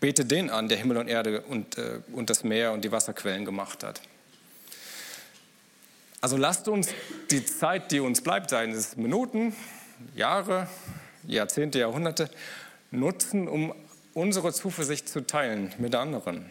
Bete 0.00 0.26
den 0.26 0.50
an, 0.50 0.68
der 0.68 0.76
Himmel 0.76 0.98
und 0.98 1.08
Erde 1.08 1.40
und, 1.40 1.78
äh, 1.78 2.00
und 2.12 2.28
das 2.28 2.44
Meer 2.44 2.72
und 2.72 2.84
die 2.84 2.92
Wasserquellen 2.92 3.46
gemacht 3.46 3.82
hat. 3.82 4.02
Also 6.20 6.36
lasst 6.36 6.68
uns 6.68 6.90
die 7.30 7.44
Zeit, 7.44 7.90
die 7.90 8.00
uns 8.00 8.20
bleibt, 8.20 8.50
seien 8.50 8.72
es 8.72 8.96
Minuten, 8.96 9.56
Jahre, 10.14 10.68
Jahrzehnte, 11.26 11.78
Jahrhunderte, 11.78 12.30
nutzen, 12.90 13.48
um 13.48 13.74
unsere 14.12 14.52
Zuversicht 14.52 15.08
zu 15.08 15.26
teilen 15.26 15.72
mit 15.78 15.94
anderen. 15.94 16.50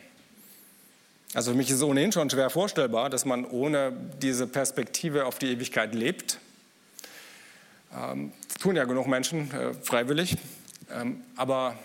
Also 1.33 1.51
für 1.51 1.57
mich 1.57 1.69
ist 1.69 1.77
es 1.77 1.83
ohnehin 1.83 2.11
schon 2.11 2.29
schwer 2.29 2.49
vorstellbar, 2.49 3.09
dass 3.09 3.25
man 3.25 3.45
ohne 3.45 3.91
diese 4.21 4.47
Perspektive 4.47 5.25
auf 5.25 5.39
die 5.39 5.51
Ewigkeit 5.51 5.93
lebt. 5.93 6.39
Ähm, 7.95 8.31
das 8.47 8.57
tun 8.57 8.75
ja 8.75 8.85
genug 8.85 9.07
Menschen 9.07 9.51
äh, 9.51 9.73
freiwillig. 9.73 10.37
Ähm, 10.89 11.21
aber 11.35 11.77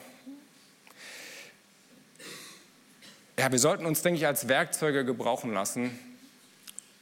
ja, 3.38 3.50
wir 3.50 3.58
sollten 3.58 3.84
uns, 3.84 4.02
denke 4.02 4.18
ich, 4.18 4.26
als 4.26 4.46
Werkzeuge 4.46 5.04
gebrauchen 5.04 5.52
lassen, 5.52 5.90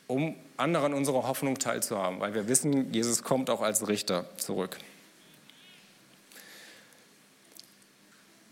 um 0.07 0.35
anderen 0.57 0.95
unsere 0.95 1.27
Hoffnung 1.27 1.59
teilzuhaben, 1.59 2.21
weil 2.21 2.35
wir 2.35 2.49
wissen, 2.49 2.93
Jesus 2.93 3.23
kommt 3.23 3.51
auch 3.51 3.61
als 3.61 3.87
Richter 3.89 4.25
zurück. 4.39 4.79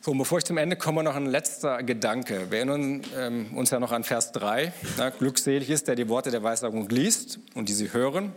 So, 0.08 0.14
bevor 0.14 0.38
ich 0.38 0.44
zum 0.44 0.56
Ende 0.56 0.74
komme, 0.74 1.02
noch 1.02 1.16
ein 1.16 1.26
letzter 1.26 1.82
Gedanke. 1.82 2.50
Wir 2.50 2.60
erinnern 2.60 3.02
ähm, 3.14 3.54
uns 3.54 3.68
ja 3.68 3.78
noch 3.78 3.92
an 3.92 4.04
Vers 4.04 4.32
3. 4.32 4.72
Na, 4.96 5.10
glückselig 5.10 5.68
ist, 5.68 5.86
der 5.86 5.96
die 5.96 6.08
Worte 6.08 6.30
der 6.30 6.42
Weissagung 6.42 6.88
liest 6.88 7.38
und 7.52 7.68
die 7.68 7.74
sie 7.74 7.92
hören 7.92 8.32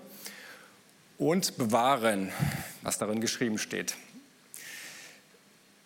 und 1.17 1.57
bewahren, 1.57 2.33
was 2.81 2.97
darin 2.97 3.21
geschrieben 3.21 3.57
steht. 3.57 3.95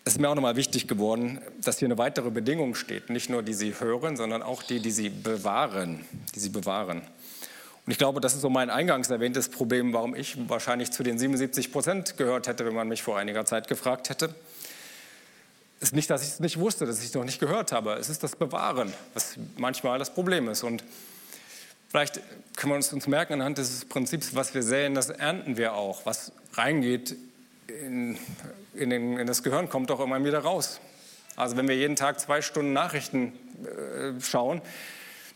Es 0.06 0.14
ist 0.14 0.20
mir 0.20 0.28
auch 0.28 0.34
nochmal 0.34 0.56
wichtig 0.56 0.88
geworden, 0.88 1.40
dass 1.64 1.78
hier 1.78 1.88
eine 1.88 2.00
weitere 2.00 2.32
Bedingung 2.32 2.74
steht. 2.74 3.12
Nicht 3.12 3.30
nur 3.30 3.44
die 3.44 3.54
sie 3.54 3.80
hören, 3.80 4.18
sondern 4.18 4.42
auch 4.42 4.64
die, 4.64 4.80
die 4.80 4.90
sie 4.90 5.10
bewahren. 5.10 6.04
Die 6.34 6.40
sie 6.40 6.50
bewahren. 6.50 7.02
Und 7.86 7.92
ich 7.92 8.00
glaube, 8.00 8.22
das 8.22 8.34
ist 8.34 8.42
so 8.42 8.50
mein 8.50 8.72
eingangs 8.72 9.12
erwähntes 9.12 9.50
Problem, 9.50 9.94
warum 9.94 10.16
ich 10.16 10.36
wahrscheinlich 10.50 10.90
zu 10.90 11.04
den 11.04 11.20
77 11.20 11.72
Prozent 11.72 12.18
gehört 12.18 12.48
hätte, 12.48 12.66
wenn 12.66 12.74
man 12.74 12.88
mich 12.88 13.04
vor 13.04 13.20
einiger 13.20 13.46
Zeit 13.46 13.68
gefragt 13.68 14.10
hätte 14.10 14.34
ist 15.80 15.94
nicht, 15.94 16.10
dass 16.10 16.24
ich 16.24 16.30
es 16.30 16.40
nicht 16.40 16.60
wusste, 16.60 16.86
dass 16.86 17.00
ich 17.00 17.06
es 17.06 17.14
noch 17.14 17.24
nicht 17.24 17.40
gehört 17.40 17.72
habe. 17.72 17.94
Es 17.94 18.10
ist 18.10 18.24
das 18.24 18.36
Bewahren, 18.36 18.94
was 19.14 19.36
manchmal 19.58 20.00
das 20.00 20.14
Problem 20.14 20.48
ist. 20.50 20.64
Und 20.64 20.84
vielleicht 21.90 22.22
können 22.56 22.72
wir 22.72 22.76
uns, 22.76 23.08
merken 23.08 23.34
anhand 23.34 23.58
des 23.58 23.86
Prinzips, 23.86 24.36
was 24.36 24.54
wir 24.54 24.64
säen, 24.64 24.96
das 24.96 25.10
ernten 25.10 25.58
wir 25.58 25.74
auch. 25.74 26.06
Was 26.06 26.32
reingeht 26.54 27.16
in, 27.68 28.18
in, 28.74 28.90
den, 28.90 29.18
in 29.18 29.28
das 29.28 29.44
Gehirn, 29.44 29.70
kommt 29.70 29.92
auch 29.92 30.00
immer 30.00 30.24
wieder 30.24 30.40
raus. 30.40 30.80
Also 31.36 31.58
wenn 31.58 31.68
wir 31.68 31.76
jeden 31.76 31.96
Tag 31.96 32.20
zwei 32.20 32.42
Stunden 32.42 32.74
Nachrichten 32.74 33.34
äh, 33.64 34.22
schauen, 34.22 34.62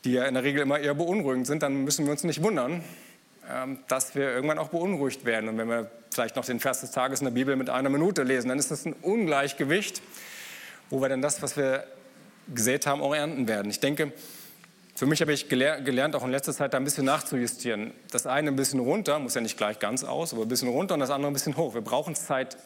die 0.06 0.14
ja 0.14 0.26
in 0.26 0.34
der 0.34 0.44
Regel 0.44 0.62
immer 0.62 0.80
eher 0.80 0.94
beunruhigend 0.94 1.46
sind, 1.46 1.62
dann 1.62 1.84
müssen 1.84 2.06
wir 2.06 2.12
uns 2.12 2.24
nicht 2.24 2.42
wundern, 2.42 2.84
dass 3.88 4.16
wir 4.16 4.32
irgendwann 4.32 4.60
auch 4.60 4.70
beunruhigt 4.70 5.26
werden. 5.26 5.50
Und 5.50 5.58
wenn 5.58 5.70
wir 5.70 5.90
vielleicht 6.12 6.36
noch 6.36 6.46
den 6.46 6.60
Vers 6.60 6.82
des 6.82 6.92
Tages 6.92 7.20
in 7.20 7.26
der 7.26 7.32
Bibel 7.32 7.56
mit 7.56 7.70
einer 7.70 7.90
Minute 7.90 8.24
lesen, 8.24 8.50
dann 8.50 8.60
ist 8.60 8.72
das 8.72 8.86
ein 8.86 8.94
Ungleichgewicht 8.94 10.02
wo 10.90 11.02
wir 11.02 11.10
dann 11.10 11.22
das, 11.22 11.42
was 11.42 11.56
wir 11.56 11.86
gesät 12.54 12.88
haben, 12.88 13.02
auch 13.02 13.14
ernten 13.14 13.48
werden. 13.48 13.70
Ich 13.70 13.80
denke, 13.80 14.12
Für 14.96 15.06
mich 15.06 15.22
habe 15.22 15.32
ich 15.32 15.48
gelernt, 15.48 16.14
auch 16.14 16.26
in 16.26 16.32
letzter 16.32 16.52
Zeit 16.52 16.74
da 16.74 16.78
ein 16.78 16.84
bisschen 16.84 17.06
nachzujustieren. 17.06 17.94
Das 18.12 18.28
eine 18.28 18.50
ein 18.50 18.58
bisschen 18.58 18.82
runter, 18.82 19.18
muss 19.20 19.34
ja 19.34 19.40
nicht 19.40 19.56
gleich 19.56 19.80
ganz 19.80 20.04
aus, 20.04 20.34
aber 20.34 20.42
ein 20.42 20.50
bisschen 20.50 20.68
runter 20.68 20.94
und 20.94 21.00
das 21.00 21.10
andere 21.10 21.32
ein 21.32 21.34
bisschen 21.34 21.56
hoch. 21.56 21.74
Wir 21.74 21.80
brauchen 21.80 22.16
Zeit 22.16 22.58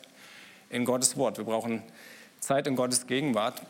in 0.72 0.84
Gottes 0.84 1.16
Wort. 1.16 1.38
Wir 1.38 1.46
brauchen 1.46 1.84
Zeit 2.40 2.66
in 2.66 2.76
Gottes 2.76 3.06
Gegenwart. 3.06 3.62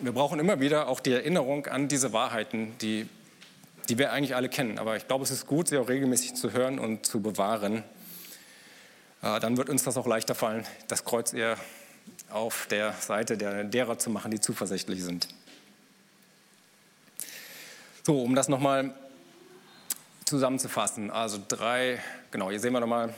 Wir 0.00 0.10
brauchen 0.10 0.40
immer 0.40 0.58
wieder 0.58 0.88
auch 0.88 0.98
die 0.98 1.12
Erinnerung 1.12 1.66
an 1.66 1.86
diese 1.86 2.12
Wahrheiten, 2.12 2.76
die, 2.80 3.08
die 3.90 3.98
wir 3.98 4.12
eigentlich 4.12 4.36
alle 4.36 4.48
kennen. 4.48 4.78
Aber 4.78 4.96
ich 4.96 5.08
glaube, 5.08 5.24
es 5.24 5.32
ist 5.32 5.46
gut, 5.46 5.68
sie 5.68 5.76
auch 5.76 5.88
regelmäßig 5.88 6.34
zu 6.34 6.52
hören 6.52 6.78
und 6.78 7.04
zu 7.04 7.20
bewahren. 7.20 7.82
Äh, 9.20 9.40
dann 9.40 9.56
wird 9.56 9.68
uns 9.68 9.82
das 9.82 9.96
auch 9.96 10.06
leichter 10.06 10.36
fallen, 10.36 10.64
das 10.86 11.04
Kreuz 11.04 11.32
eher 11.32 11.56
auf 12.30 12.68
der 12.70 12.92
Seite 12.92 13.36
der, 13.36 13.64
derer 13.64 13.98
zu 13.98 14.08
machen, 14.08 14.30
die 14.30 14.40
zuversichtlich 14.40 15.02
sind. 15.02 15.26
So, 18.06 18.22
um 18.22 18.36
das 18.36 18.48
nochmal 18.48 18.94
zusammenzufassen. 20.24 21.10
Also 21.10 21.40
drei, 21.48 21.98
genau, 22.30 22.48
hier 22.50 22.60
sehen 22.60 22.72
wir 22.72 22.80
nochmal 22.80 23.12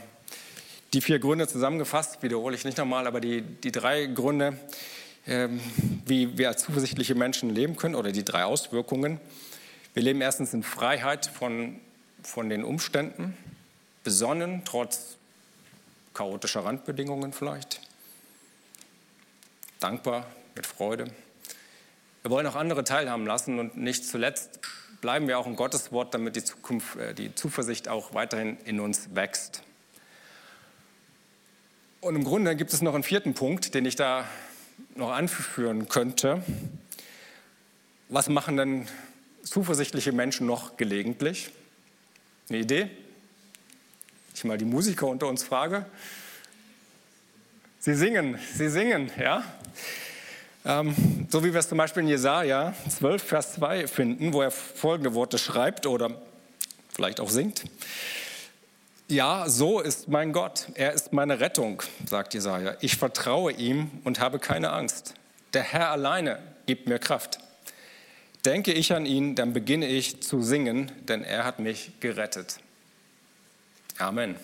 die 0.94 1.02
vier 1.02 1.18
Gründe 1.18 1.46
zusammengefasst, 1.46 2.22
wiederhole 2.22 2.56
ich 2.56 2.64
nicht 2.64 2.78
nochmal, 2.78 3.06
aber 3.06 3.20
die, 3.20 3.42
die 3.42 3.72
drei 3.72 4.06
Gründe, 4.06 4.58
ähm, 5.26 5.61
wie 6.06 6.38
wir 6.38 6.48
als 6.48 6.62
zuversichtliche 6.62 7.14
Menschen 7.14 7.50
leben 7.50 7.76
können 7.76 7.94
oder 7.94 8.11
die 8.11 8.24
drei 8.24 8.44
Auswirkungen. 8.44 9.20
Wir 9.94 10.02
leben 10.02 10.22
erstens 10.22 10.55
in 10.55 10.62
Freiheit 10.62 11.26
von, 11.26 11.78
von 12.22 12.48
den 12.48 12.64
Umständen, 12.64 13.37
besonnen, 14.05 14.62
trotz 14.64 15.18
chaotischer 16.14 16.64
Randbedingungen 16.64 17.35
vielleicht, 17.35 17.81
dankbar, 19.81 20.26
mit 20.55 20.66
Freude. 20.66 21.11
Wir 22.22 22.31
wollen 22.31 22.46
auch 22.46 22.57
andere 22.57 22.85
teilhaben 22.85 23.26
lassen 23.26 23.59
und 23.59 23.76
nicht 23.76 24.07
zuletzt 24.07 24.61
bleiben 25.02 25.28
wir 25.28 25.38
auch 25.38 25.46
in 25.46 25.57
Gottes 25.57 25.92
Wort, 25.92 26.14
damit 26.14 26.37
die, 26.37 26.44
Zukunft, 26.44 26.96
äh, 26.96 27.12
die 27.12 27.35
Zuversicht 27.35 27.88
auch 27.88 28.14
weiterhin 28.14 28.57
in 28.64 28.81
uns 28.81 29.14
wächst. 29.14 29.62
Und 32.00 32.16
im 32.16 32.24
Grunde 32.24 32.57
gibt 32.57 32.72
es 32.72 32.81
noch 32.81 32.94
einen 32.94 33.02
vierten 33.02 33.35
Punkt, 33.35 33.74
den 33.74 33.85
ich 33.85 33.96
da 33.96 34.26
noch 34.94 35.11
anführen 35.11 35.88
könnte. 35.88 36.42
Was 38.09 38.28
machen 38.28 38.57
denn 38.57 38.88
zuversichtliche 39.42 40.12
Menschen 40.12 40.46
noch 40.46 40.76
gelegentlich? 40.76 41.50
Eine 42.48 42.59
Idee? 42.59 42.90
Ich 44.35 44.44
mal 44.44 44.59
die 44.59 44.64
Musiker 44.64 45.07
unter 45.07 45.28
uns 45.28 45.44
frage. 45.44 45.87
Sie 47.78 47.94
singen, 47.94 48.38
sie 48.55 48.68
singen, 48.68 49.11
ja. 49.20 49.44
Ähm, 50.64 51.26
so 51.28 51.44
wie 51.44 51.52
wir 51.52 51.61
es 51.61 51.68
zum 51.68 51.78
Beispiel 51.78 52.02
in 52.05 52.09
Jesaja 52.09 52.74
12, 52.88 53.22
Vers 53.22 53.55
2 53.55 53.88
finden, 53.88 54.33
wo 54.33 54.42
er 54.42 54.50
folgende 54.50 55.14
Worte 55.14 55.38
schreibt 55.38 55.87
oder 55.87 56.11
vielleicht 56.92 57.20
auch 57.20 57.31
singt. 57.31 57.64
Ja, 59.09 59.48
so 59.48 59.81
ist 59.81 60.09
mein 60.09 60.33
Gott. 60.33 60.68
Er 60.74 60.92
ist 60.92 61.12
meine 61.12 61.40
Rettung, 61.40 61.83
sagt 62.09 62.35
Jesaja. 62.35 62.76
Ich 62.81 62.96
vertraue 62.96 63.52
ihm 63.52 63.90
und 64.05 64.20
habe 64.20 64.38
keine 64.38 64.70
Angst. 64.70 65.14
Der 65.52 65.62
Herr 65.62 65.90
alleine 65.90 66.38
gibt 66.66 66.88
mir 66.88 66.98
Kraft. 66.98 67.38
Denke 68.44 68.72
ich 68.72 68.92
an 68.92 69.07
ihn, 69.07 69.35
dann 69.37 69.52
beginne 69.52 69.87
ich 69.87 70.20
zu 70.20 70.42
singen, 70.42 70.90
denn 71.07 71.22
er 71.22 71.44
hat 71.44 71.61
mich 71.61 71.92
gerettet. 72.00 72.59
Amen. 73.98 74.37